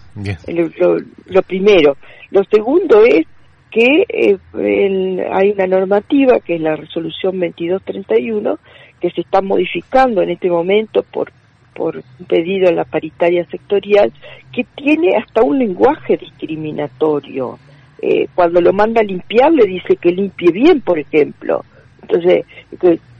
Lo, 1.27 1.41
primero. 1.41 1.97
Lo 2.31 2.43
segundo 2.45 3.03
es 3.03 3.25
que 3.71 4.03
eh, 4.09 4.37
hay 5.31 5.51
una 5.51 5.67
normativa, 5.67 6.39
que 6.41 6.55
es 6.55 6.61
la 6.61 6.75
resolución 6.75 7.39
2231, 7.39 8.59
que 8.99 9.11
se 9.11 9.21
está 9.21 9.41
modificando 9.41 10.21
en 10.21 10.31
este 10.31 10.49
momento 10.49 11.03
por 11.03 11.31
por 11.73 12.01
pedido 12.27 12.69
en 12.69 12.75
la 12.75 12.85
paritaria 12.85 13.45
sectorial, 13.51 14.11
que 14.51 14.65
tiene 14.75 15.15
hasta 15.15 15.43
un 15.43 15.59
lenguaje 15.59 16.17
discriminatorio 16.17 17.59
eh, 18.01 18.27
cuando 18.35 18.61
lo 18.61 18.73
manda 18.73 19.01
a 19.01 19.03
limpiar 19.03 19.51
le 19.51 19.65
dice 19.65 19.95
que 19.95 20.11
limpie 20.11 20.51
bien, 20.51 20.81
por 20.81 20.99
ejemplo. 20.99 21.63
Entonces, 22.01 22.45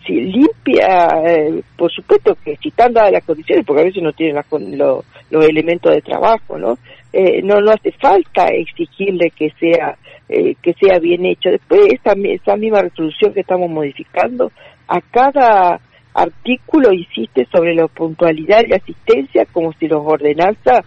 si 0.05 0.21
limpia, 0.21 1.07
eh, 1.25 1.61
por 1.75 1.91
supuesto 1.91 2.37
que 2.43 2.55
si 2.57 2.69
están 2.69 2.93
dadas 2.93 3.11
las 3.11 3.25
condiciones, 3.25 3.65
porque 3.65 3.81
a 3.81 3.85
veces 3.85 4.03
no 4.03 4.13
tienen 4.13 4.41
los 4.49 5.45
elementos 5.45 5.93
de 5.93 6.01
trabajo, 6.01 6.57
¿no? 6.57 6.77
Eh, 7.11 7.41
no, 7.41 7.59
no 7.59 7.71
hace 7.71 7.91
falta 7.93 8.45
exigirle 8.47 9.31
que 9.31 9.49
sea 9.59 9.97
que 10.29 10.73
sea 10.73 10.99
bien 10.99 11.25
hecho. 11.25 11.49
Después 11.49 11.79
esa, 11.93 12.11
esa 12.25 12.57
misma 12.57 12.81
resolución 12.81 13.33
que 13.33 13.39
estamos 13.39 13.69
modificando, 13.69 14.51
a 14.89 14.99
cada 14.99 15.79
artículo 16.13 16.91
insiste 16.91 17.47
sobre 17.51 17.75
la 17.75 17.87
puntualidad 17.87 18.63
y 18.67 18.73
asistencia 18.73 19.45
como 19.45 19.71
si 19.73 19.87
los 19.87 20.01
ordenanzas 20.03 20.83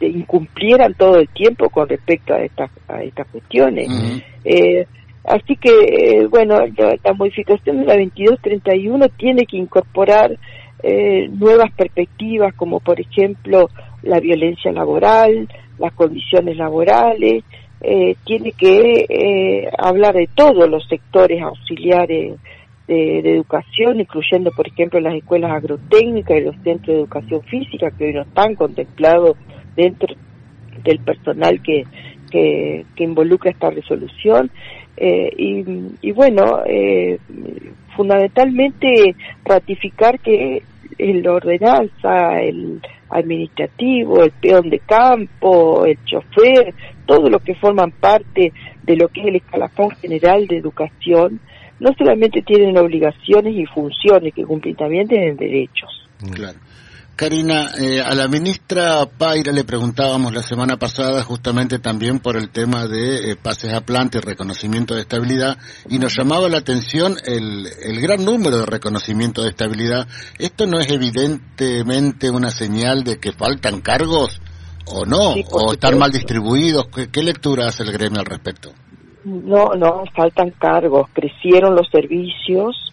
incumplieran 0.00 0.94
todo 0.94 1.18
el 1.18 1.28
tiempo 1.28 1.68
con 1.70 1.88
respecto 1.88 2.34
a 2.34 2.42
estas 2.42 2.70
a 2.88 3.02
estas 3.02 3.26
cuestiones. 3.28 3.88
eh, 4.44 4.86
así 5.24 5.56
que, 5.56 5.70
eh, 5.70 6.26
bueno, 6.26 6.58
la, 6.76 7.12
modificación 7.14 7.80
de 7.80 7.86
la 7.86 7.96
2231 7.96 9.08
tiene 9.16 9.46
que 9.46 9.56
incorporar 9.56 10.36
eh, 10.82 11.28
nuevas 11.30 11.72
perspectivas, 11.72 12.54
como 12.54 12.80
por 12.80 13.00
ejemplo 13.00 13.68
la 14.02 14.20
violencia 14.20 14.70
laboral, 14.72 15.48
las 15.78 15.92
condiciones 15.94 16.56
laborales, 16.56 17.44
eh, 17.80 18.16
tiene 18.24 18.52
que 18.52 19.06
eh, 19.08 19.70
hablar 19.78 20.14
de 20.14 20.28
todos 20.34 20.68
los 20.68 20.86
sectores 20.88 21.42
auxiliares 21.42 22.38
de, 22.86 23.22
de, 23.22 23.34
educación, 23.34 24.00
incluyendo, 24.00 24.50
por 24.52 24.66
ejemplo, 24.68 25.00
las 25.00 25.14
escuelas 25.14 25.50
agrotécnicas 25.50 26.38
y 26.38 26.44
los 26.44 26.56
centros 26.62 26.86
de 26.86 27.02
educación 27.02 27.42
física, 27.42 27.90
que 27.90 28.06
hoy 28.06 28.12
no 28.14 28.22
están 28.22 28.54
contemplados 28.54 29.36
dentro 29.76 30.14
del 30.82 30.98
personal 31.00 31.62
que, 31.62 31.84
que, 32.30 32.84
involucra 32.98 33.50
esta 33.50 33.70
resolución. 33.70 34.50
Eh, 34.96 35.30
y, 36.00 36.12
bueno, 36.12 36.62
eh, 36.66 37.18
fundamentalmente 37.94 39.14
ratificar 39.44 40.18
que 40.20 40.62
el 40.98 41.26
ordenanza, 41.28 42.40
el 42.40 42.80
administrativo, 43.10 44.24
el 44.24 44.32
peón 44.32 44.70
de 44.70 44.78
campo, 44.80 45.84
el 45.84 45.98
chofer, 46.04 46.74
todo 47.04 47.28
lo 47.28 47.38
que 47.40 47.54
forman 47.54 47.92
parte 47.92 48.52
de 48.82 48.96
lo 48.96 49.08
que 49.08 49.20
es 49.20 49.26
el 49.26 49.36
escalafón 49.36 49.90
general 49.90 50.46
de 50.46 50.56
educación, 50.56 51.40
no 51.78 51.92
solamente 51.96 52.42
tienen 52.42 52.76
obligaciones 52.78 53.54
y 53.54 53.66
funciones 53.66 54.32
que 54.34 54.44
cumplen, 54.44 54.74
también 54.76 55.06
tienen 55.06 55.36
derechos. 55.36 56.08
Claro. 56.32 56.58
Karina, 57.16 57.70
eh, 57.80 58.02
a 58.02 58.14
la 58.14 58.28
ministra 58.28 59.06
Paira 59.06 59.50
le 59.50 59.64
preguntábamos 59.64 60.34
la 60.34 60.42
semana 60.42 60.76
pasada 60.76 61.22
justamente 61.22 61.78
también 61.78 62.18
por 62.18 62.36
el 62.36 62.50
tema 62.50 62.86
de 62.86 63.30
eh, 63.30 63.36
pases 63.36 63.72
a 63.72 63.80
planta 63.80 64.18
y 64.18 64.20
reconocimiento 64.20 64.94
de 64.94 65.00
estabilidad 65.00 65.56
y 65.88 65.98
nos 65.98 66.14
llamaba 66.14 66.50
la 66.50 66.58
atención 66.58 67.16
el, 67.24 67.66
el 67.82 68.02
gran 68.02 68.22
número 68.22 68.58
de 68.58 68.66
reconocimiento 68.66 69.42
de 69.42 69.48
estabilidad. 69.48 70.06
¿Esto 70.38 70.66
no 70.66 70.78
es 70.78 70.90
evidentemente 70.90 72.28
una 72.28 72.50
señal 72.50 73.02
de 73.02 73.18
que 73.18 73.32
faltan 73.32 73.80
cargos 73.80 74.38
o 74.84 75.06
no? 75.06 75.36
¿O 75.52 75.72
están 75.72 75.96
mal 75.96 76.12
distribuidos? 76.12 76.88
¿Qué, 76.94 77.08
¿Qué 77.08 77.22
lectura 77.22 77.68
hace 77.68 77.82
el 77.82 77.92
gremio 77.92 78.20
al 78.20 78.26
respecto? 78.26 78.72
No, 79.24 79.70
no, 79.70 80.04
faltan 80.14 80.50
cargos. 80.50 81.08
Crecieron 81.14 81.74
los 81.74 81.88
servicios 81.90 82.92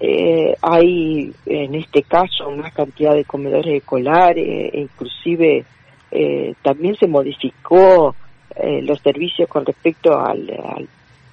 eh, 0.00 0.56
hay 0.62 1.32
en 1.44 1.74
este 1.74 2.02
caso 2.02 2.50
más 2.52 2.72
cantidad 2.72 3.14
de 3.14 3.24
comedores 3.24 3.82
escolares, 3.82 4.72
e 4.72 4.80
inclusive 4.80 5.64
eh, 6.10 6.54
también 6.62 6.96
se 6.96 7.06
modificó 7.06 8.14
eh, 8.56 8.80
los 8.82 9.00
servicios 9.00 9.48
con 9.48 9.64
respecto 9.66 10.18
al, 10.18 10.50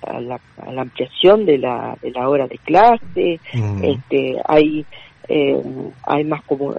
a, 0.06 0.20
la, 0.20 0.40
ampliación 0.78 1.46
de 1.46 1.58
la, 1.58 1.98
de 2.02 2.12
la 2.12 2.30
hora 2.30 2.48
de 2.48 2.58
clase, 2.58 3.40
mm. 3.54 3.84
este, 3.84 4.36
hay, 4.46 4.86
eh, 5.28 5.62
hay 6.04 6.24
más 6.26 6.44
como, 6.44 6.76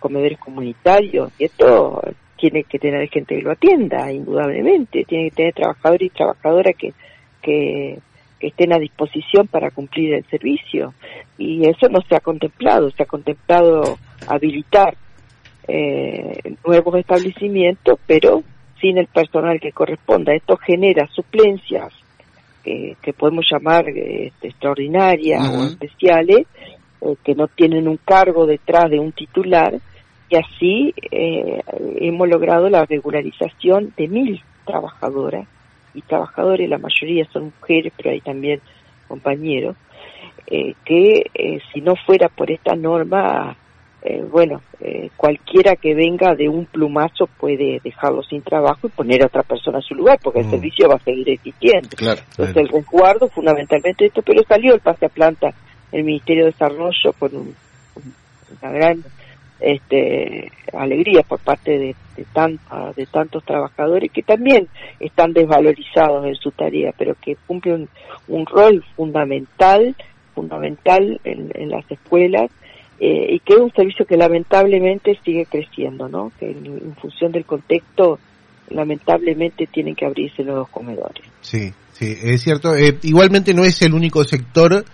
comedores 0.00 0.38
comunitarios 0.38 1.30
y 1.38 1.44
esto 1.44 2.02
tiene 2.36 2.64
que 2.64 2.78
tener 2.78 3.08
gente 3.08 3.36
que 3.36 3.42
lo 3.42 3.52
atienda, 3.52 4.10
indudablemente, 4.10 5.04
tiene 5.04 5.30
que 5.30 5.36
tener 5.36 5.54
trabajadores 5.54 6.06
y 6.06 6.10
trabajadoras 6.10 6.74
que, 6.76 6.92
que 7.42 7.98
que 8.40 8.48
estén 8.48 8.72
a 8.72 8.78
disposición 8.78 9.46
para 9.46 9.70
cumplir 9.70 10.14
el 10.14 10.24
servicio. 10.24 10.94
Y 11.38 11.68
eso 11.68 11.88
no 11.88 12.00
se 12.08 12.16
ha 12.16 12.20
contemplado, 12.20 12.90
se 12.90 13.02
ha 13.02 13.06
contemplado 13.06 13.98
habilitar 14.26 14.96
eh, 15.68 16.56
nuevos 16.66 16.96
establecimientos, 16.96 17.98
pero 18.06 18.42
sin 18.80 18.98
el 18.98 19.06
personal 19.06 19.60
que 19.60 19.72
corresponda. 19.72 20.34
Esto 20.34 20.56
genera 20.56 21.06
suplencias 21.08 21.92
que 22.62 23.12
podemos 23.14 23.46
llamar 23.50 23.88
este, 23.88 24.48
extraordinarias 24.48 25.48
o 25.48 25.64
especiales, 25.64 26.46
eh, 27.00 27.16
que 27.24 27.34
no 27.34 27.48
tienen 27.48 27.88
un 27.88 27.96
cargo 27.96 28.46
detrás 28.46 28.90
de 28.90 29.00
un 29.00 29.12
titular, 29.12 29.80
y 30.28 30.36
así 30.36 30.94
eh, 31.10 31.60
hemos 31.96 32.28
logrado 32.28 32.68
la 32.68 32.84
regularización 32.84 33.92
de 33.96 34.08
mil 34.08 34.42
trabajadoras 34.64 35.48
y 35.94 36.02
trabajadores, 36.02 36.68
la 36.68 36.78
mayoría 36.78 37.24
son 37.32 37.52
mujeres, 37.60 37.92
pero 37.96 38.10
hay 38.10 38.20
también 38.20 38.60
compañeros, 39.08 39.76
eh, 40.46 40.74
que 40.84 41.24
eh, 41.34 41.58
si 41.72 41.80
no 41.80 41.94
fuera 42.06 42.28
por 42.28 42.50
esta 42.50 42.74
norma, 42.74 43.56
eh, 44.02 44.24
bueno, 44.30 44.62
cualquiera 45.16 45.76
que 45.76 45.94
venga 45.94 46.34
de 46.34 46.48
un 46.48 46.64
plumazo 46.64 47.26
puede 47.38 47.80
dejarlo 47.84 48.22
sin 48.22 48.40
trabajo 48.40 48.86
y 48.86 48.90
poner 48.90 49.22
a 49.22 49.26
otra 49.26 49.42
persona 49.42 49.78
en 49.78 49.82
su 49.82 49.94
lugar, 49.94 50.18
porque 50.22 50.40
el 50.40 50.46
mm. 50.46 50.50
servicio 50.50 50.88
va 50.88 50.94
a 50.94 51.04
seguir 51.04 51.28
existiendo. 51.28 51.88
Entonces 51.98 52.56
el 52.56 52.68
resguardo 52.68 53.28
fundamentalmente 53.28 54.06
esto, 54.06 54.22
pero 54.22 54.42
salió 54.44 54.74
el 54.74 54.80
pase 54.80 55.06
a 55.06 55.10
planta 55.10 55.52
el 55.92 56.04
Ministerio 56.04 56.44
de 56.44 56.52
Desarrollo 56.52 57.12
con 57.18 57.30
una 57.34 58.72
gran 58.72 59.04
este, 59.60 60.50
alegría 60.72 61.22
por 61.22 61.38
parte 61.40 61.72
de, 61.72 61.96
de, 62.16 62.58
de 62.96 63.06
tantos 63.06 63.44
trabajadores 63.44 64.10
que 64.10 64.22
también 64.22 64.68
están 64.98 65.32
desvalorizados 65.32 66.26
en 66.26 66.34
su 66.36 66.50
tarea, 66.50 66.92
pero 66.96 67.14
que 67.20 67.36
cumplen 67.46 67.88
un, 68.28 68.46
rol 68.46 68.84
fundamental, 68.96 69.94
fundamental 70.34 71.20
en, 71.24 71.70
las 71.70 71.88
escuelas 71.90 72.50
eh, 72.98 73.34
y 73.34 73.38
que 73.40 73.54
es 73.54 73.60
un 73.60 73.72
servicio 73.72 74.04
que 74.06 74.16
lamentablemente 74.16 75.18
sigue 75.24 75.46
creciendo, 75.46 76.08
¿no? 76.08 76.32
Que 76.38 76.50
en, 76.50 76.94
función 77.00 77.32
del 77.32 77.44
contexto 77.44 78.18
lamentablemente 78.68 79.66
tienen 79.66 79.94
que 79.94 80.06
abrirse 80.06 80.44
los 80.44 80.56
dos 80.56 80.68
comedores. 80.68 81.24
Sí, 81.40 81.72
sí, 81.92 82.16
es 82.22 82.42
cierto. 82.42 82.76
Eh, 82.76 82.98
igualmente 83.02 83.52
no 83.52 83.64
es 83.64 83.82
el 83.82 83.94
único 83.94 84.22
sector 84.24 84.84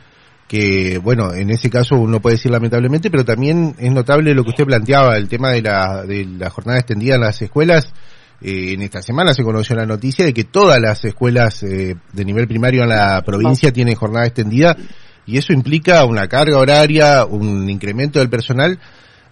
que, 0.48 0.98
bueno, 0.98 1.32
en 1.32 1.50
ese 1.50 1.70
caso 1.70 1.96
uno 1.96 2.20
puede 2.20 2.36
decir 2.36 2.52
lamentablemente, 2.52 3.10
pero 3.10 3.24
también 3.24 3.74
es 3.78 3.90
notable 3.92 4.34
lo 4.34 4.44
que 4.44 4.50
usted 4.50 4.64
planteaba, 4.64 5.16
el 5.16 5.28
tema 5.28 5.50
de 5.50 5.62
la, 5.62 6.04
de 6.04 6.24
la 6.24 6.50
jornada 6.50 6.78
extendida 6.78 7.16
en 7.16 7.22
las 7.22 7.42
escuelas. 7.42 7.92
Eh, 8.40 8.74
en 8.74 8.82
esta 8.82 9.02
semana 9.02 9.32
se 9.32 9.42
conoció 9.42 9.74
la 9.76 9.86
noticia 9.86 10.24
de 10.24 10.34
que 10.34 10.44
todas 10.44 10.78
las 10.80 11.04
escuelas 11.04 11.62
eh, 11.62 11.96
de 12.12 12.24
nivel 12.24 12.46
primario 12.46 12.82
en 12.82 12.90
la 12.90 13.22
provincia 13.22 13.72
tienen 13.72 13.94
jornada 13.94 14.26
extendida 14.26 14.76
y 15.24 15.38
eso 15.38 15.52
implica 15.52 16.04
una 16.04 16.28
carga 16.28 16.58
horaria, 16.58 17.24
un 17.24 17.68
incremento 17.68 18.18
del 18.18 18.28
personal. 18.28 18.78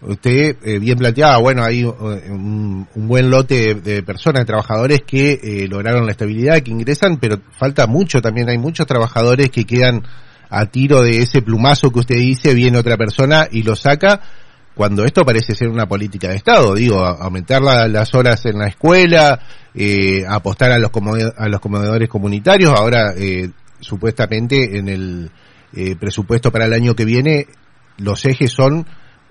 Usted 0.00 0.56
eh, 0.64 0.78
bien 0.78 0.98
planteaba, 0.98 1.38
bueno, 1.38 1.62
hay 1.62 1.84
un, 1.84 2.86
buen 2.94 3.30
lote 3.30 3.74
de, 3.74 4.02
personas, 4.02 4.40
de 4.40 4.46
trabajadores 4.46 5.02
que 5.06 5.66
lograron 5.70 6.04
la 6.04 6.12
estabilidad, 6.12 6.60
que 6.60 6.72
ingresan, 6.72 7.18
pero 7.18 7.38
falta 7.52 7.86
mucho 7.86 8.20
también, 8.20 8.48
hay 8.50 8.58
muchos 8.58 8.86
trabajadores 8.86 9.50
que 9.50 9.64
quedan 9.64 10.02
a 10.50 10.66
tiro 10.66 11.02
de 11.02 11.22
ese 11.22 11.42
plumazo 11.42 11.90
que 11.90 12.00
usted 12.00 12.16
dice, 12.16 12.54
viene 12.54 12.78
otra 12.78 12.96
persona 12.96 13.48
y 13.50 13.62
lo 13.62 13.76
saca, 13.76 14.20
cuando 14.74 15.04
esto 15.04 15.24
parece 15.24 15.54
ser 15.54 15.68
una 15.68 15.86
política 15.86 16.28
de 16.28 16.36
Estado, 16.36 16.74
digo, 16.74 17.04
aumentar 17.04 17.62
las 17.62 18.14
horas 18.14 18.44
en 18.46 18.58
la 18.58 18.68
escuela, 18.68 19.40
eh, 19.74 20.24
apostar 20.28 20.72
a 20.72 20.78
los, 20.78 20.90
a 21.36 21.48
los 21.48 21.60
comedores 21.60 22.08
comunitarios, 22.08 22.72
ahora 22.76 23.14
eh, 23.16 23.50
supuestamente 23.80 24.78
en 24.78 24.88
el 24.88 25.30
eh, 25.74 25.96
presupuesto 25.96 26.50
para 26.50 26.66
el 26.66 26.72
año 26.72 26.94
que 26.94 27.04
viene 27.04 27.46
los 27.98 28.24
ejes 28.24 28.50
son 28.50 28.86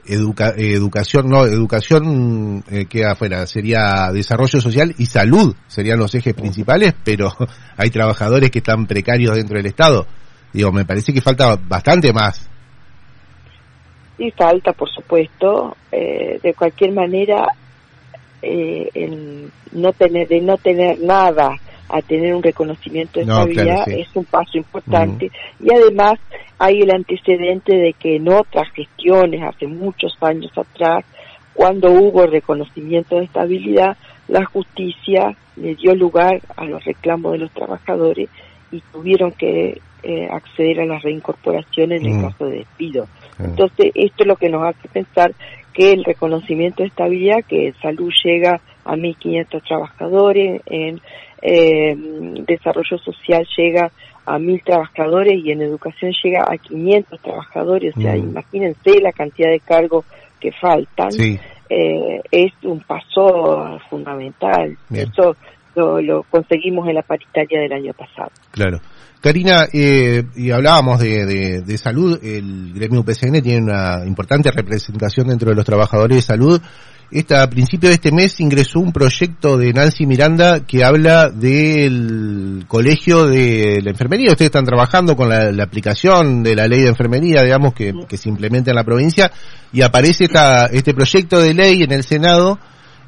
educación, 0.06 1.30
no, 1.30 1.46
educación 1.46 2.64
eh, 2.70 2.86
queda 2.86 3.14
afuera, 3.14 3.48
sería 3.48 4.12
desarrollo 4.12 4.60
social 4.60 4.94
y 4.98 5.06
salud, 5.06 5.56
serían 5.68 6.00
los 6.00 6.14
ejes 6.16 6.34
principales, 6.34 6.94
pero 7.04 7.30
hay 7.78 7.90
trabajadores 7.90 8.52
que 8.52 8.60
están 8.60 8.86
precarios 8.86 9.36
dentro 9.36 9.58
del 9.58 9.68
Estado. 9.68 10.06
Digo, 10.54 10.72
me 10.72 10.86
parece 10.86 11.12
que 11.12 11.22
falta 11.22 11.58
bastante 11.68 12.14
más. 12.14 12.50
Y 14.20 14.30
falta, 14.32 14.72
por 14.74 14.90
supuesto, 14.90 15.76
eh, 15.92 16.40
de 16.42 16.54
cualquier 16.54 16.92
manera, 16.92 17.48
eh, 18.42 19.50
no 19.72 19.92
tener, 19.94 20.28
de 20.28 20.42
no 20.42 20.58
tener 20.58 21.00
nada 21.00 21.60
a 21.90 22.02
tener 22.02 22.34
un 22.34 22.44
reconocimiento 22.44 23.20
de 23.20 23.26
estabilidad 23.26 23.88
es 23.90 24.08
un 24.16 24.26
paso 24.26 24.58
importante 24.58 25.32
y 25.60 25.72
además 25.72 26.20
hay 26.58 26.82
el 26.82 26.92
antecedente 26.92 27.76
de 27.76 27.94
que 27.94 28.16
en 28.16 28.30
otras 28.30 28.72
gestiones 28.74 29.44
hace 29.44 29.68
muchos 29.68 30.16
años 30.22 30.52
atrás 30.58 31.06
cuando 31.54 31.92
hubo 31.92 32.26
reconocimiento 32.26 33.18
de 33.18 33.26
estabilidad 33.26 33.98
la 34.28 34.46
justicia 34.46 35.36
le 35.56 35.76
dio 35.76 35.94
lugar 35.94 36.42
a 36.56 36.66
los 36.66 36.84
reclamos 36.84 37.34
de 37.34 37.40
los 37.40 37.52
trabajadores 37.52 38.30
y 38.72 38.82
tuvieron 38.92 39.32
que 39.32 39.80
eh, 40.04 40.28
acceder 40.30 40.82
a 40.82 40.86
la 40.86 41.00
reincorporación 41.00 41.92
en 41.92 42.06
el 42.06 42.22
caso 42.22 42.46
de 42.46 42.58
despido. 42.58 43.08
Entonces, 43.40 43.92
esto 43.96 44.24
es 44.24 44.28
lo 44.28 44.36
que 44.36 44.50
nos 44.50 44.64
hace 44.64 44.88
pensar 44.90 45.34
que 45.74 45.92
el 45.92 46.04
reconocimiento 46.04 46.84
de 46.84 46.90
estabilidad, 46.90 47.44
que 47.48 47.68
en 47.68 47.76
salud 47.76 48.12
llega 48.24 48.62
a 48.86 48.96
1.500 48.96 49.64
trabajadores, 49.64 50.62
en 50.66 51.02
eh, 51.42 51.96
desarrollo 52.46 52.98
social 53.00 53.46
llega 53.58 53.92
a 54.26 54.40
mil 54.40 54.62
trabajadores 54.64 55.44
y 55.44 55.52
en 55.52 55.62
educación 55.62 56.14
llega 56.24 56.46
a 56.48 56.58
500 56.58 57.20
trabajadores, 57.20 57.98
o 57.98 58.02
sea, 58.02 58.14
mm. 58.14 58.20
imagínense 58.20 59.02
la 59.02 59.12
cantidad 59.12 59.50
de 59.50 59.60
cargos 59.60 60.06
que 60.40 60.52
faltan, 60.52 61.10
eh, 61.70 62.22
es 62.32 62.52
un 62.64 62.80
paso 62.82 63.80
fundamental. 63.90 64.78
Eso 64.92 65.36
lo, 65.76 66.24
conseguimos 66.30 66.88
en 66.88 66.96
la 66.96 67.02
paritaria 67.02 67.62
del 67.62 67.74
año 67.74 67.94
pasado. 67.94 68.32
Claro. 68.52 68.80
Karina, 69.22 69.68
eh, 69.72 70.24
y 70.36 70.52
hablábamos 70.52 71.00
de, 71.00 71.62
de, 71.62 71.78
salud, 71.78 72.20
el 72.22 72.74
gremio 72.74 73.02
UPCN 73.02 73.42
tiene 73.42 73.64
una 73.64 74.06
importante 74.06 74.52
representación 74.52 75.28
dentro 75.28 75.50
de 75.50 75.56
los 75.56 75.66
trabajadores 75.66 76.18
de 76.18 76.22
salud 76.22 76.62
esta, 77.14 77.44
a 77.44 77.50
principio 77.50 77.90
de 77.90 77.96
este 77.96 78.12
mes 78.12 78.40
ingresó 78.40 78.80
un 78.80 78.92
proyecto 78.92 79.56
de 79.56 79.72
Nancy 79.72 80.08
Miranda 80.08 80.62
que 80.66 80.84
habla 80.84 81.30
del 81.30 82.66
colegio 82.68 83.28
de 83.28 83.82
la 83.84 83.92
enfermería. 83.92 84.32
Ustedes 84.32 84.48
están 84.48 84.66
trabajando 84.66 85.16
con 85.16 85.30
la, 85.30 85.64
aplicación 85.64 86.42
de 86.42 86.56
la 86.56 86.68
ley 86.68 86.82
de 86.82 86.90
enfermería, 86.90 87.44
digamos, 87.44 87.76
que, 87.76 87.94
que, 88.08 88.18
se 88.18 88.30
implementa 88.30 88.72
en 88.72 88.78
la 88.78 88.84
provincia, 88.84 89.32
y 89.72 89.84
aparece 89.84 90.24
esta, 90.24 90.66
este 90.66 90.96
proyecto 90.96 91.40
de 91.40 91.54
ley 91.54 91.84
en 91.84 91.92
el 91.92 92.04
Senado 92.04 92.58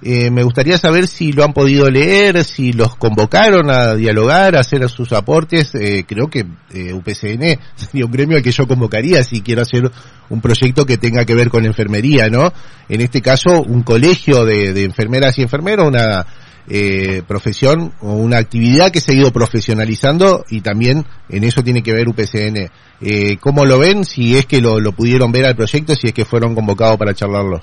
eh, 0.02 0.30
me 0.30 0.44
gustaría 0.44 0.78
saber 0.78 1.08
si 1.08 1.32
lo 1.32 1.44
han 1.44 1.54
podido 1.54 1.90
leer, 1.90 2.44
si 2.44 2.74
los 2.74 2.96
convocaron 2.96 3.70
a 3.70 3.96
dialogar, 3.96 4.56
a 4.56 4.60
hacer 4.60 4.88
sus 4.90 5.14
aportes. 5.14 5.74
Eh, 5.74 6.06
creo 6.08 6.28
que 6.30 6.46
eh, 6.74 6.94
UPCN 6.94 7.60
sería 7.76 8.06
un 8.06 8.12
gremio 8.12 8.38
al 8.38 8.44
que 8.44 8.52
yo 8.52 8.68
convocaría 8.68 9.24
si 9.24 9.42
quiero 9.42 9.62
hacer 9.62 9.90
un 10.30 10.42
proyecto 10.42 10.86
que 10.86 10.98
tenga 10.98 11.26
que 11.26 11.36
ver 11.36 11.50
con 11.50 11.66
enfermería, 11.66 12.30
¿no? 12.30 12.52
En 12.90 13.02
este 13.02 13.22
caso, 13.22 13.62
un 13.62 13.84
colegio 13.84 14.46
de, 14.46 14.84
enfermeras 14.84 15.38
y 15.38 15.44
enfermeros, 15.44 15.88
una 15.88 16.26
eh, 16.68 17.22
profesión 17.28 17.94
o 18.02 18.14
una 18.14 18.38
actividad 18.38 18.92
que 18.92 19.00
se 19.00 19.12
ha 19.12 19.16
ido 19.16 19.32
profesionalizando 19.32 20.44
y 20.50 20.62
también 20.62 21.06
en 21.30 21.44
eso 21.44 21.64
tiene 21.64 21.84
que 21.84 21.94
ver 21.94 22.10
UPCN. 22.10 22.70
Eh, 23.02 23.38
¿Cómo 23.40 23.66
lo 23.66 23.80
ven? 23.80 24.04
Si 24.04 24.36
es 24.38 24.46
que 24.46 24.62
lo, 24.62 24.80
lo 24.80 24.92
pudieron 24.92 25.32
ver 25.32 25.46
al 25.46 25.56
proyecto, 25.56 25.96
si 25.96 26.08
es 26.08 26.14
que 26.14 26.26
fueron 26.26 26.56
convocados 26.56 26.98
para 26.98 27.14
charlarlo. 27.14 27.62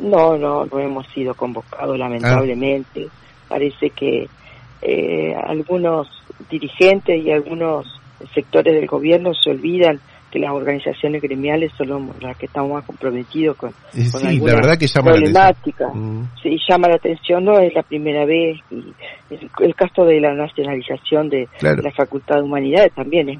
No, 0.00 0.36
no, 0.36 0.66
no 0.66 0.78
hemos 0.78 1.06
sido 1.08 1.34
convocados 1.34 1.98
lamentablemente. 1.98 3.08
Parece 3.48 3.90
que 3.90 4.28
eh, 4.82 5.34
algunos 5.34 6.08
dirigentes 6.50 7.24
y 7.24 7.30
algunos 7.30 7.86
sectores 8.34 8.74
del 8.74 8.86
gobierno 8.86 9.32
se 9.34 9.50
olvidan 9.50 10.00
que 10.30 10.38
las 10.38 10.50
organizaciones 10.50 11.22
gremiales 11.22 11.72
son 11.76 12.12
las 12.20 12.36
que 12.36 12.46
estamos 12.46 12.72
más 12.72 12.84
comprometidos 12.84 13.56
con, 13.56 13.72
sí, 13.92 14.10
la 14.40 14.54
verdad 14.54 14.78
que 14.78 14.86
llama 14.86 15.12
problemática. 15.12 15.86
La 15.88 15.94
mm. 15.94 16.30
Sí, 16.42 16.58
llama 16.68 16.88
la 16.88 16.96
atención, 16.96 17.44
no 17.44 17.58
es 17.58 17.72
la 17.74 17.82
primera 17.82 18.26
vez. 18.26 18.58
Y 18.70 18.92
el, 19.30 19.74
caso 19.74 20.04
de 20.04 20.20
la 20.20 20.34
nacionalización 20.34 21.30
de 21.30 21.48
la 21.60 21.92
Facultad 21.92 22.36
de 22.36 22.42
Humanidades 22.42 22.92
también 22.92 23.28
es 23.30 23.38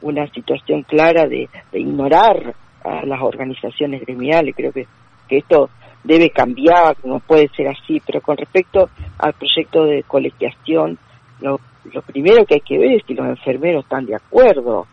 una 0.00 0.26
situación 0.32 0.82
clara 0.82 1.26
de, 1.26 1.48
de 1.70 1.80
ignorar 1.80 2.54
a 2.84 3.06
las 3.06 3.20
organizaciones 3.20 4.00
gremiales. 4.00 4.54
Creo 4.56 4.72
que 4.72 4.86
que 5.32 5.38
esto 5.38 5.70
debe 6.04 6.28
cambiar, 6.28 6.94
no 7.04 7.18
puede 7.20 7.48
ser 7.56 7.68
así, 7.68 8.02
pero 8.04 8.20
con 8.20 8.36
respecto 8.36 8.90
al 9.18 9.32
proyecto 9.32 9.84
de 9.84 10.02
colegiación, 10.02 10.98
lo, 11.40 11.58
primero 12.06 12.44
que 12.44 12.56
hay 12.56 12.60
que 12.60 12.78
ver 12.78 12.92
es 12.92 13.02
si 13.06 13.14
los 13.14 13.26
enfermeros 13.26 13.84
están 13.84 14.04
de 14.04 14.16
acuerdo. 14.16 14.86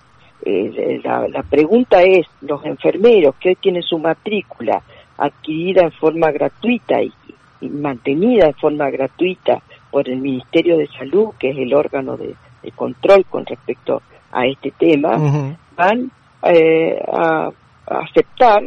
Eh, 0.46 1.02
la, 1.04 1.44
pregunta 1.44 2.02
es, 2.04 2.26
los 2.40 2.64
enfermeros 2.64 3.36
que 3.36 3.50
hoy 3.50 3.56
tienen 3.56 3.84
su 3.84 4.00
matrícula 4.00 4.82
adquirida 5.18 5.82
en 5.82 5.92
forma 5.92 6.32
gratuita 6.32 7.02
y, 7.02 7.12
mantenida 7.62 8.46
en 8.46 8.54
forma 8.54 8.90
gratuita 8.90 9.62
por 9.92 10.08
el 10.08 10.22
Ministerio 10.22 10.78
de 10.78 10.88
Salud, 10.88 11.34
que 11.38 11.50
es 11.50 11.58
el 11.58 11.74
órgano 11.74 12.16
de, 12.16 12.34
control 12.76 13.26
con 13.26 13.46
respecto 13.46 14.02
a 14.32 14.46
este 14.46 14.72
tema, 14.72 15.18
van 15.76 16.10
eh, 16.44 16.98
a 17.12 17.50
aceptar 17.88 18.64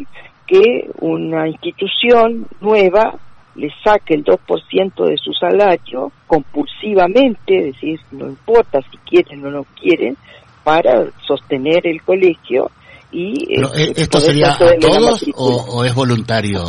que 0.53 0.91
una 1.01 1.49
institución 1.49 2.47
nueva 2.61 3.15
le 3.55 3.71
saque 3.83 4.13
el 4.13 4.23
2% 4.23 5.07
de 5.07 5.17
su 5.17 5.33
salario 5.33 6.13
compulsivamente, 6.27 7.69
es 7.69 7.75
decir, 7.75 7.99
no 8.11 8.27
importa 8.27 8.81
si 8.91 8.99
quieren 8.99 9.45
o 9.47 9.51
no 9.51 9.65
quieren, 9.81 10.15
para 10.63 11.07
sostener 11.27 11.87
el 11.87 12.03
colegio 12.03 12.71
y... 13.11 13.55
Eh, 13.55 13.93
¿Esto 13.97 14.21
sería 14.21 14.53
a 14.53 14.59
todos 14.59 15.25
o, 15.37 15.85
es 15.85 15.95
voluntario? 15.95 16.65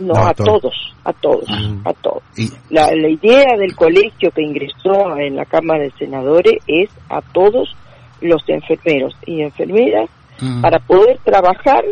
No, 0.00 0.14
a, 0.16 0.34
todos. 0.34 0.74
a 1.04 1.12
todos, 1.12 1.48
a 1.84 1.92
todos. 1.92 2.22
La, 2.70 2.90
la 2.92 3.08
idea 3.08 3.56
del 3.56 3.76
colegio 3.76 4.32
que 4.32 4.42
ingresó 4.42 5.16
en 5.16 5.36
la 5.36 5.44
Cámara 5.44 5.84
de 5.84 5.92
Senadores 5.92 6.56
es 6.66 6.90
a 7.08 7.20
todos 7.20 7.76
los 8.20 8.42
enfermeros 8.48 9.14
y 9.26 9.42
enfermeras 9.42 10.10
para 10.60 10.78
poder 10.80 11.18
trabajar 11.24 11.84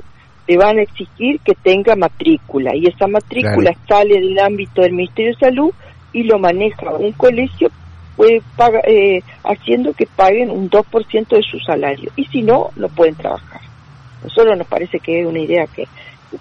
te 0.47 0.57
van 0.57 0.79
a 0.79 0.83
exigir 0.83 1.41
que 1.41 1.55
tenga 1.55 1.97
matrícula 1.97 2.75
y 2.75 2.87
esa 2.87 3.07
matrícula 3.07 3.73
sale 3.89 4.15
del 4.21 4.39
ámbito 4.39 4.83
del 4.83 4.93
Ministerio 4.93 5.33
de 5.33 5.39
Salud 5.39 5.73
y 6.13 6.23
lo 6.23 6.39
maneja 6.39 6.93
un 6.93 7.13
colegio 7.13 7.71
puede 8.17 8.43
eh, 8.87 9.23
haciendo 9.45 9.93
que 9.93 10.07
paguen 10.07 10.51
un 10.51 10.71
2% 10.71 11.29
de 11.29 11.43
su 11.43 11.59
salario 11.61 12.11
y 12.17 12.25
si 12.27 12.43
no, 12.43 12.71
no 12.77 12.89
pueden 12.89 13.15
trabajar. 13.15 13.61
Nosotros 14.23 14.57
nos 14.57 14.67
parece 14.67 14.99
que 14.99 15.21
es 15.21 15.27
una 15.27 15.41
idea 15.41 15.67
que 15.67 15.87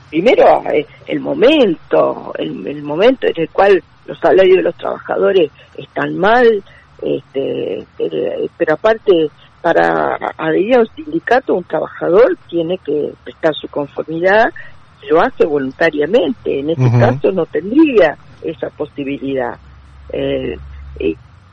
primero 0.10 0.64
eh, 0.72 0.86
el 1.08 1.20
momento, 1.20 2.34
el, 2.38 2.82
momento 2.82 3.28
en 3.28 3.34
el 3.36 3.50
cual 3.50 3.84
los 4.06 4.18
salarios 4.20 4.58
de 4.58 4.64
los 4.64 4.76
trabajadores 4.76 5.52
están 5.78 6.16
mal, 6.18 6.64
este, 7.02 7.86
pero 8.58 8.74
aparte 8.74 9.30
para 9.66 10.16
adherir 10.38 10.76
a 10.76 10.80
un 10.82 10.88
sindicato 10.96 11.56
un 11.56 11.64
trabajador 11.64 12.38
tiene 12.48 12.78
que 12.78 13.14
prestar 13.24 13.56
su 13.56 13.68
conformidad, 13.68 14.54
lo 15.10 15.20
hace 15.20 15.44
voluntariamente, 15.44 16.60
en 16.60 16.70
este 16.70 16.92
caso 17.00 17.32
no 17.32 17.48
tendría 17.48 18.16
esa 18.44 18.70
posibilidad. 18.70 19.58
Eh, 20.14 20.56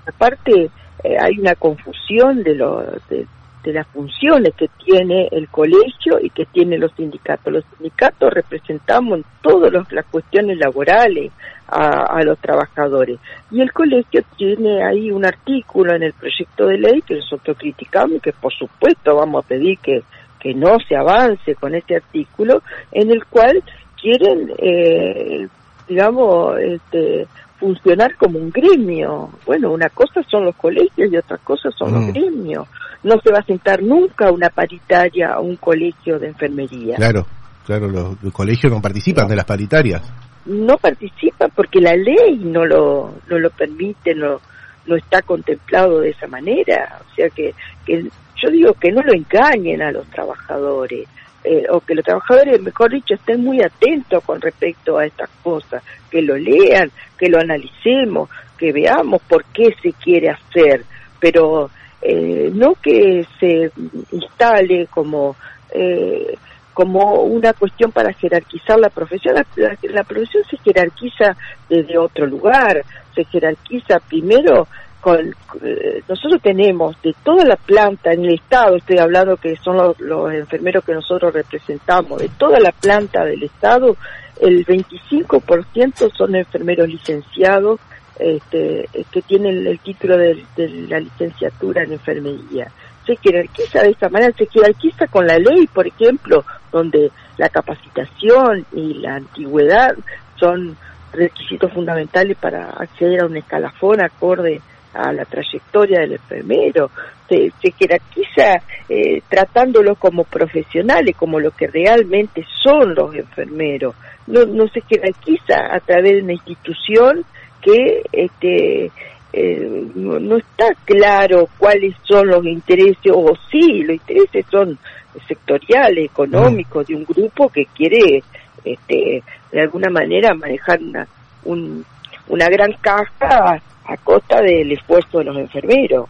aparte 0.07 0.71
eh, 1.03 1.17
hay 1.19 1.39
una 1.39 1.55
confusión 1.55 2.43
de, 2.43 2.55
lo, 2.55 2.83
de, 3.09 3.27
de 3.63 3.73
las 3.73 3.87
funciones 3.89 4.55
que 4.55 4.69
tiene 4.85 5.29
el 5.31 5.49
colegio 5.49 6.19
y 6.21 6.31
que 6.31 6.47
tienen 6.47 6.81
los 6.81 6.93
sindicatos. 6.95 7.53
Los 7.53 7.65
sindicatos 7.77 8.33
representamos 8.33 9.19
en 9.19 9.25
todas 9.41 9.73
las 9.91 10.07
cuestiones 10.07 10.59
laborales 10.59 11.33
a, 11.69 12.23
los 12.23 12.39
trabajadores. 12.39 13.19
Y 13.51 13.61
el 13.61 13.73
colegio 13.73 14.23
tiene 14.37 14.85
ahí 14.85 15.11
un 15.11 15.25
artículo 15.25 15.95
en 15.95 16.03
el 16.03 16.13
proyecto 16.13 16.67
de 16.67 16.79
ley 16.79 17.03
que 17.03 17.15
nosotros 17.15 17.57
criticamos 17.59 18.17
y 18.17 18.21
que 18.21 18.33
por 18.33 18.53
supuesto 18.53 19.17
vamos 19.17 19.45
a 19.45 19.49
pedir 19.49 19.79
que, 19.79 20.03
que 20.39 20.55
no 20.55 20.79
se 20.87 20.97
avance 20.97 21.55
con 21.55 21.75
este 21.75 21.97
artículo, 21.97 22.63
en 22.91 23.11
el 23.11 23.25
cual 23.25 23.63
quieren, 24.01 24.53
eh, 24.59 25.49
digamos, 25.89 26.59
este, 26.61 27.27
funcionar 27.63 28.17
como 28.17 28.41
un 28.41 28.51
gremio. 28.51 29.31
Bueno, 29.47 29.71
una 29.71 29.89
cosa 29.89 30.21
son 30.29 30.47
los 30.47 30.57
colegios 30.57 31.13
y 31.13 31.17
otra 31.17 31.39
cosa 31.39 31.71
son 31.71 31.93
los 31.93 32.03
mm. 32.03 32.11
gremios. 32.11 32.67
no 33.05 33.21
se 33.21 33.31
va 33.31 33.39
a 33.39 33.45
sentar 33.45 33.81
nunca 33.81 34.33
una 34.33 34.49
paritaria 34.49 35.35
a 35.35 35.41
un 35.41 35.55
colegio 35.57 36.19
de 36.19 36.29
enfermería. 36.29 36.97
Claro, 36.97 37.25
claro, 37.65 37.87
los, 37.89 38.33
colegios 38.33 38.73
no 38.73 38.83
participan 38.83 39.29
de 39.29 39.37
las 39.37 39.45
paritarias. 39.45 40.03
No 40.45 40.77
participan 40.77 41.53
porque 41.55 41.81
la 41.81 41.95
ley 41.95 42.41
no 42.43 42.67
lo, 42.67 43.15
no 43.29 43.39
lo 43.39 43.51
permite, 43.51 44.13
no, 44.13 44.41
no 44.87 44.97
está 44.97 45.23
contemplado 45.23 46.01
de 46.01 46.11
esa 46.11 46.27
manera. 46.27 46.99
O 47.09 47.15
sea 47.15 47.31
que, 47.31 47.55
que 47.87 48.03
yo 48.43 48.51
digo 48.51 48.73
que 48.75 48.91
no 48.91 49.03
lo 49.03 49.15
engañen 49.15 49.83
a 49.83 49.93
los 49.93 50.05
trabajadores. 50.09 51.07
Eh, 51.45 51.65
o 51.71 51.81
que 51.81 51.97
los 51.97 52.05
trabajadores, 52.05 52.63
mejor 52.63 52.93
dicho, 52.93 53.15
estén 53.15 53.43
muy 53.43 53.61
atentos 53.61 54.23
con 54.23 54.41
respecto 54.41 54.97
a 54.97 55.05
estas 55.05 55.29
cosas, 55.43 55.83
que 56.09 56.23
lo 56.23 56.37
lean, 56.37 56.91
que 57.19 57.29
lo 57.29 57.41
analicemos, 57.41 58.31
que 58.57 58.73
veamos 58.73 59.21
por 59.23 59.45
qué 59.47 59.75
se 59.83 59.93
quiere 59.93 60.31
hacer, 60.31 60.85
pero 61.19 61.69
eh, 62.01 62.49
no 62.55 62.75
que 62.75 63.27
se 63.41 63.73
instale 64.13 64.87
como 64.87 65.35
eh, 65.75 66.37
como 66.73 67.23
una 67.23 67.53
cuestión 67.53 67.93
para 67.93 68.13
jerarquizar 68.13 68.79
la 68.79 68.89
profesión. 68.89 69.35
la, 69.35 70.05
profesión 70.05 70.43
se 70.49 70.57
jerarquiza 70.59 71.37
desde 71.69 71.99
otro 71.99 72.27
lugar, 72.27 72.83
se 73.15 73.25
jerarquiza 73.25 73.99
primero 74.09 74.69
eh, 75.05 76.03
nosotros 76.09 76.41
tenemos 76.41 77.01
de 77.03 77.15
toda 77.25 77.45
la 77.45 77.57
planta 77.57 78.13
en 78.13 78.25
el 78.25 78.35
Estado, 78.35 78.77
estoy 78.77 78.99
hablando 78.99 79.37
que 79.37 79.57
son 79.57 79.95
los, 79.99 80.33
enfermeros 80.33 80.85
que 80.85 80.95
nosotros 80.95 81.35
representamos, 81.35 82.21
de 82.21 82.29
toda 82.29 82.61
la 82.61 82.71
planta 82.71 83.25
del 83.25 83.43
Estado, 83.43 83.97
el 84.41 84.65
25% 84.65 86.13
son 86.17 86.37
enfermeros 86.37 86.89
licenciados 86.89 87.81
este, 88.19 88.89
que 89.11 89.23
tienen 89.23 89.67
el 89.67 89.79
título 89.81 90.17
de, 90.17 90.45
la 90.89 91.01
licenciatura 91.01 91.83
en 91.83 91.93
enfermería. 91.93 92.71
Se 93.05 93.17
jerarquiza 93.17 93.83
de 93.83 93.91
esa 93.91 94.09
manera, 94.09 94.33
se 94.37 94.47
jerarquiza 94.47 95.09
con 95.09 95.27
la 95.27 95.39
ley, 95.39 95.67
por 95.67 95.87
ejemplo, 95.87 96.45
donde 96.71 97.11
la 97.39 97.49
capacitación 97.49 98.65
y 98.73 98.95
la 98.95 99.17
antigüedad 99.17 99.97
son 100.37 100.77
requisitos 101.13 101.73
fundamentales 101.73 102.37
para 102.37 102.71
acceder 102.71 103.23
a 103.23 103.27
un 103.27 103.37
escalafón 103.37 104.01
acorde 104.01 104.61
a 104.95 105.13
la 105.13 105.25
trayectoria 105.25 106.01
del 106.01 106.13
enfermero, 106.13 106.91
se, 107.29 107.51
jerarquiza 107.73 108.63
eh, 108.89 109.23
tratándolos 109.29 109.99
como 109.99 110.25
profesionales, 110.25 111.17
como 111.17 111.41
lo 111.41 111.51
que 111.51 111.67
realmente 111.67 112.45
son 112.63 112.95
los 112.95 113.15
enfermeros. 113.15 113.95
No, 114.27 114.45
no 114.45 114.69
se 114.69 114.81
jerarquiza 114.83 115.75
a 115.75 115.81
través 115.81 116.17
de 116.17 116.23
una 116.23 116.33
institución 116.33 117.25
que 117.61 118.03
este, 118.13 118.91
eh, 119.33 119.87
no, 119.95 120.37
está 120.37 120.69
claro 120.85 121.49
cuáles 121.59 121.95
son 122.03 122.29
los 122.29 122.45
intereses, 122.45 123.13
o 123.13 123.35
sí, 123.51 123.83
los 123.83 123.97
intereses 123.97 124.45
son 124.51 124.79
sectoriales, 125.27 126.07
económicos, 126.07 126.87
de 126.87 126.95
un 126.95 127.05
grupo 127.05 127.49
que 127.49 127.67
quiere 127.67 128.23
este, 128.65 129.23
de 129.51 129.61
alguna 129.61 129.91
manera 129.91 130.35
manejar 130.35 130.81
una, 130.83 131.07
un, 131.45 131.85
una 132.29 132.49
gran 132.49 132.73
caja 132.81 133.61
a 133.87 133.97
costa 133.97 134.41
del 134.41 134.73
esfuerzo 134.73 135.19
de 135.19 135.25
los 135.25 135.37
enfermeros. 135.37 136.09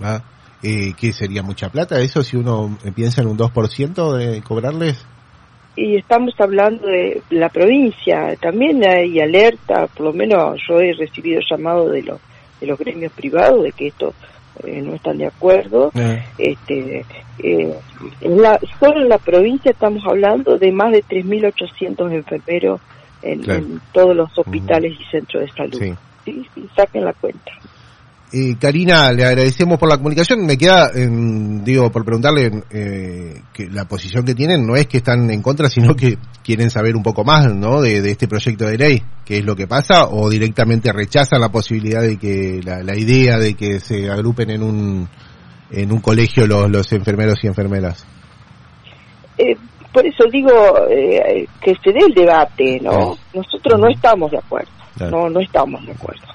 Ah, 0.00 0.22
eh, 0.62 0.92
¿Qué 0.98 1.12
sería 1.12 1.42
mucha 1.42 1.70
plata 1.70 2.00
eso 2.00 2.22
si 2.22 2.36
uno 2.36 2.76
piensa 2.94 3.22
en 3.22 3.28
un 3.28 3.38
2% 3.38 4.16
de 4.16 4.42
cobrarles? 4.42 5.04
Y 5.74 5.96
estamos 5.96 6.34
hablando 6.38 6.86
de 6.86 7.22
la 7.30 7.48
provincia, 7.48 8.36
también 8.40 8.86
hay 8.86 9.18
alerta, 9.20 9.86
por 9.86 10.06
lo 10.06 10.12
menos 10.12 10.60
yo 10.68 10.78
he 10.78 10.92
recibido 10.92 11.40
llamado 11.50 11.88
de 11.88 12.02
los, 12.02 12.20
de 12.60 12.66
los 12.66 12.78
gremios 12.78 13.10
privados 13.12 13.62
de 13.62 13.72
que 13.72 13.86
esto 13.86 14.12
eh, 14.64 14.82
no 14.82 14.94
están 14.94 15.16
de 15.16 15.26
acuerdo. 15.26 15.90
Ah. 15.94 16.18
Este, 16.36 17.06
eh, 17.38 17.74
en 18.20 18.42
la, 18.42 18.60
solo 18.78 19.00
en 19.00 19.08
la 19.08 19.18
provincia 19.18 19.70
estamos 19.70 20.02
hablando 20.06 20.58
de 20.58 20.70
más 20.72 20.92
de 20.92 21.02
3.800 21.04 22.12
enfermeros 22.12 22.80
en, 23.22 23.80
todos 23.92 24.14
los 24.14 24.36
hospitales 24.38 24.94
y 25.00 25.04
centros 25.10 25.44
de 25.44 25.52
salud 25.52 25.78
sí, 25.78 25.94
sí, 26.24 26.68
saquen 26.76 27.04
la 27.04 27.12
cuenta. 27.12 27.52
Eh, 28.34 28.56
Karina, 28.58 29.12
le 29.12 29.26
agradecemos 29.26 29.78
por 29.78 29.90
la 29.90 29.98
comunicación. 29.98 30.46
Me 30.46 30.56
queda, 30.56 30.90
digo, 30.94 31.92
por 31.92 32.02
preguntarle 32.02 32.62
eh, 32.70 33.42
que 33.52 33.68
la 33.68 33.84
posición 33.84 34.24
que 34.24 34.34
tienen 34.34 34.66
no 34.66 34.74
es 34.74 34.86
que 34.86 34.98
están 34.98 35.30
en 35.30 35.42
contra, 35.42 35.68
sino 35.68 35.94
que 35.94 36.16
quieren 36.42 36.70
saber 36.70 36.96
un 36.96 37.02
poco 37.02 37.24
más, 37.24 37.54
¿no? 37.54 37.82
De, 37.82 37.98
este 38.10 38.28
proyecto 38.28 38.64
de 38.64 38.78
ley, 38.78 39.02
qué 39.26 39.38
es 39.38 39.44
lo 39.44 39.54
que 39.54 39.66
pasa, 39.66 40.06
o 40.08 40.30
directamente 40.30 40.92
rechazan 40.92 41.42
la 41.42 41.50
posibilidad 41.50 42.00
de 42.00 42.16
que 42.16 42.60
la, 42.64 42.96
idea 42.96 43.38
de 43.38 43.52
que 43.52 43.80
se 43.80 44.10
agrupen 44.10 44.50
en 44.50 44.62
un 44.62 45.08
en 45.70 45.92
un 45.92 46.00
colegio 46.00 46.46
los, 46.46 46.70
los 46.70 46.90
enfermeros 46.92 47.42
y 47.44 47.48
enfermeras. 47.48 48.06
Eh, 49.36 49.56
por 49.92 50.06
eso 50.06 50.24
digo 50.30 50.50
eh, 50.90 51.46
que 51.60 51.74
se 51.82 51.92
dé 51.92 52.00
el 52.06 52.14
debate, 52.14 52.80
¿no? 52.80 53.16
Nosotros 53.34 53.78
no 53.78 53.88
estamos 53.88 54.30
de 54.30 54.38
acuerdo 54.38 54.81
no 55.00 55.28
no 55.28 55.40
estamos 55.40 55.84
de 55.86 55.92
acuerdo. 55.92 56.26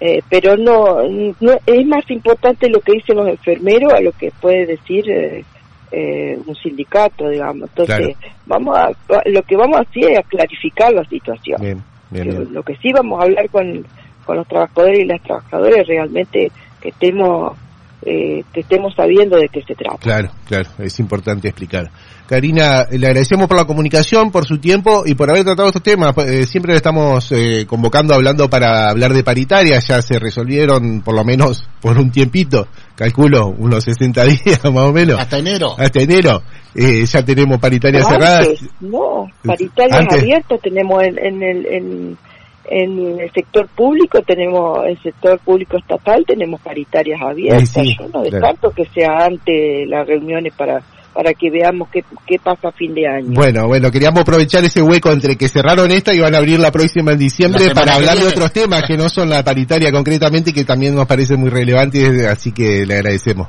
Eh, 0.00 0.20
pero 0.28 0.56
no, 0.56 1.00
no, 1.40 1.52
es 1.64 1.86
más 1.86 2.10
importante 2.10 2.68
lo 2.68 2.80
que 2.80 2.92
dicen 2.94 3.16
los 3.16 3.28
enfermeros 3.28 3.92
a 3.92 4.00
lo 4.00 4.10
que 4.10 4.32
puede 4.40 4.66
decir 4.66 5.08
eh, 5.08 5.44
eh, 5.92 6.36
un 6.44 6.56
sindicato, 6.56 7.28
digamos. 7.28 7.68
Entonces, 7.68 8.16
vamos 8.46 8.76
a, 8.76 8.90
lo 9.26 9.42
que 9.42 9.56
vamos 9.56 9.78
a 9.78 9.82
hacer 9.82 10.10
es 10.10 10.18
a 10.18 10.22
clarificar 10.22 10.92
la 10.92 11.04
situación. 11.04 11.84
Lo 12.10 12.62
que 12.64 12.74
sí 12.76 12.92
vamos 12.92 13.20
a 13.20 13.24
hablar 13.24 13.48
con, 13.48 13.86
con 14.24 14.36
los 14.38 14.48
trabajadores 14.48 14.98
y 14.98 15.04
las 15.04 15.22
trabajadoras 15.22 15.86
realmente 15.86 16.50
que 16.80 16.88
estemos 16.88 17.56
eh, 18.04 18.42
que 18.52 18.60
estemos 18.60 18.92
sabiendo 18.96 19.36
de 19.36 19.48
qué 19.48 19.62
se 19.62 19.76
trata. 19.76 19.98
Claro, 19.98 20.30
claro, 20.46 20.68
es 20.78 20.98
importante 20.98 21.46
explicar. 21.46 21.88
Karina, 22.32 22.86
le 22.90 23.06
agradecemos 23.08 23.46
por 23.46 23.58
la 23.58 23.66
comunicación, 23.66 24.30
por 24.30 24.46
su 24.46 24.56
tiempo 24.56 25.02
y 25.04 25.14
por 25.14 25.28
haber 25.28 25.44
tratado 25.44 25.68
estos 25.68 25.82
temas. 25.82 26.16
Eh, 26.16 26.46
siempre 26.46 26.72
le 26.72 26.78
estamos 26.78 27.30
eh, 27.30 27.66
convocando, 27.68 28.14
hablando 28.14 28.48
para 28.48 28.88
hablar 28.88 29.12
de 29.12 29.22
paritaria, 29.22 29.78
ya 29.80 30.00
se 30.00 30.18
resolvieron 30.18 31.02
por 31.02 31.14
lo 31.14 31.24
menos 31.24 31.68
por 31.82 31.98
un 31.98 32.10
tiempito, 32.10 32.68
calculo 32.94 33.48
unos 33.48 33.84
60 33.84 34.24
días 34.46 34.64
más 34.64 34.84
o 34.84 34.94
menos. 34.94 35.20
Hasta 35.20 35.40
enero. 35.40 35.74
Hasta 35.76 36.00
enero. 36.00 36.42
Eh, 36.74 37.04
ya 37.04 37.22
tenemos 37.22 37.60
paritarias 37.60 38.08
cerradas. 38.08 38.48
No, 38.80 39.26
paritarias 39.44 40.06
abiertas 40.10 40.58
tenemos 40.62 41.02
en, 41.02 41.18
en 41.18 41.42
el... 41.42 41.66
En 41.66 42.18
en 42.64 43.18
el 43.20 43.30
sector 43.32 43.66
público 43.66 44.22
tenemos, 44.22 44.86
el 44.86 44.96
sector 45.02 45.38
público 45.40 45.76
estatal 45.76 46.24
tenemos 46.24 46.60
paritarias 46.60 47.20
abiertas. 47.20 47.74
Yo 47.74 48.08
no 48.08 48.22
descarto 48.22 48.70
que 48.70 48.86
sea 48.86 49.26
antes 49.26 49.86
las 49.88 50.06
reuniones 50.06 50.54
para 50.54 50.80
para 51.12 51.34
que 51.34 51.50
veamos 51.50 51.88
qué, 51.90 52.04
qué 52.26 52.38
pasa 52.42 52.68
a 52.68 52.72
fin 52.72 52.94
de 52.94 53.06
año. 53.06 53.32
Bueno, 53.32 53.66
bueno, 53.66 53.90
queríamos 53.90 54.22
aprovechar 54.22 54.64
ese 54.64 54.82
hueco 54.82 55.10
entre 55.12 55.36
que 55.36 55.48
cerraron 55.48 55.90
esta 55.90 56.14
y 56.14 56.20
van 56.20 56.34
a 56.34 56.38
abrir 56.38 56.58
la 56.58 56.70
próxima 56.70 57.12
en 57.12 57.18
diciembre 57.18 57.70
para 57.74 57.94
hablar 57.96 58.16
de 58.16 58.26
otros 58.26 58.52
temas 58.52 58.82
que 58.86 58.96
no 58.96 59.08
son 59.08 59.28
la 59.28 59.44
paritaria 59.44 59.92
concretamente 59.92 60.50
y 60.50 60.52
que 60.52 60.64
también 60.64 60.94
nos 60.94 61.06
parece 61.06 61.36
muy 61.36 61.50
relevante, 61.50 62.26
así 62.26 62.52
que 62.52 62.86
le 62.86 62.94
agradecemos. 62.94 63.48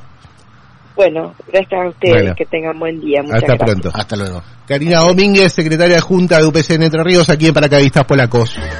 Bueno, 0.96 1.34
gracias 1.52 1.82
a 1.82 1.90
ustedes, 1.90 2.36
que 2.36 2.46
tengan 2.46 2.78
buen 2.78 3.00
día. 3.00 3.24
Muchas 3.24 3.44
Hasta 3.44 3.66
pronto. 3.66 3.92
Hasta 3.94 4.16
luego. 4.16 4.44
Karina 4.68 5.00
Domínguez, 5.00 5.52
secretaria 5.52 6.00
Junta 6.00 6.38
de 6.38 6.46
UPC 6.46 6.72
en 6.72 6.84
Entre 6.84 7.04
Ríos, 7.04 7.30
aquí 7.30 7.48
en 7.48 7.54
Paracaidistas 7.54 8.06
Polacos. 8.06 8.56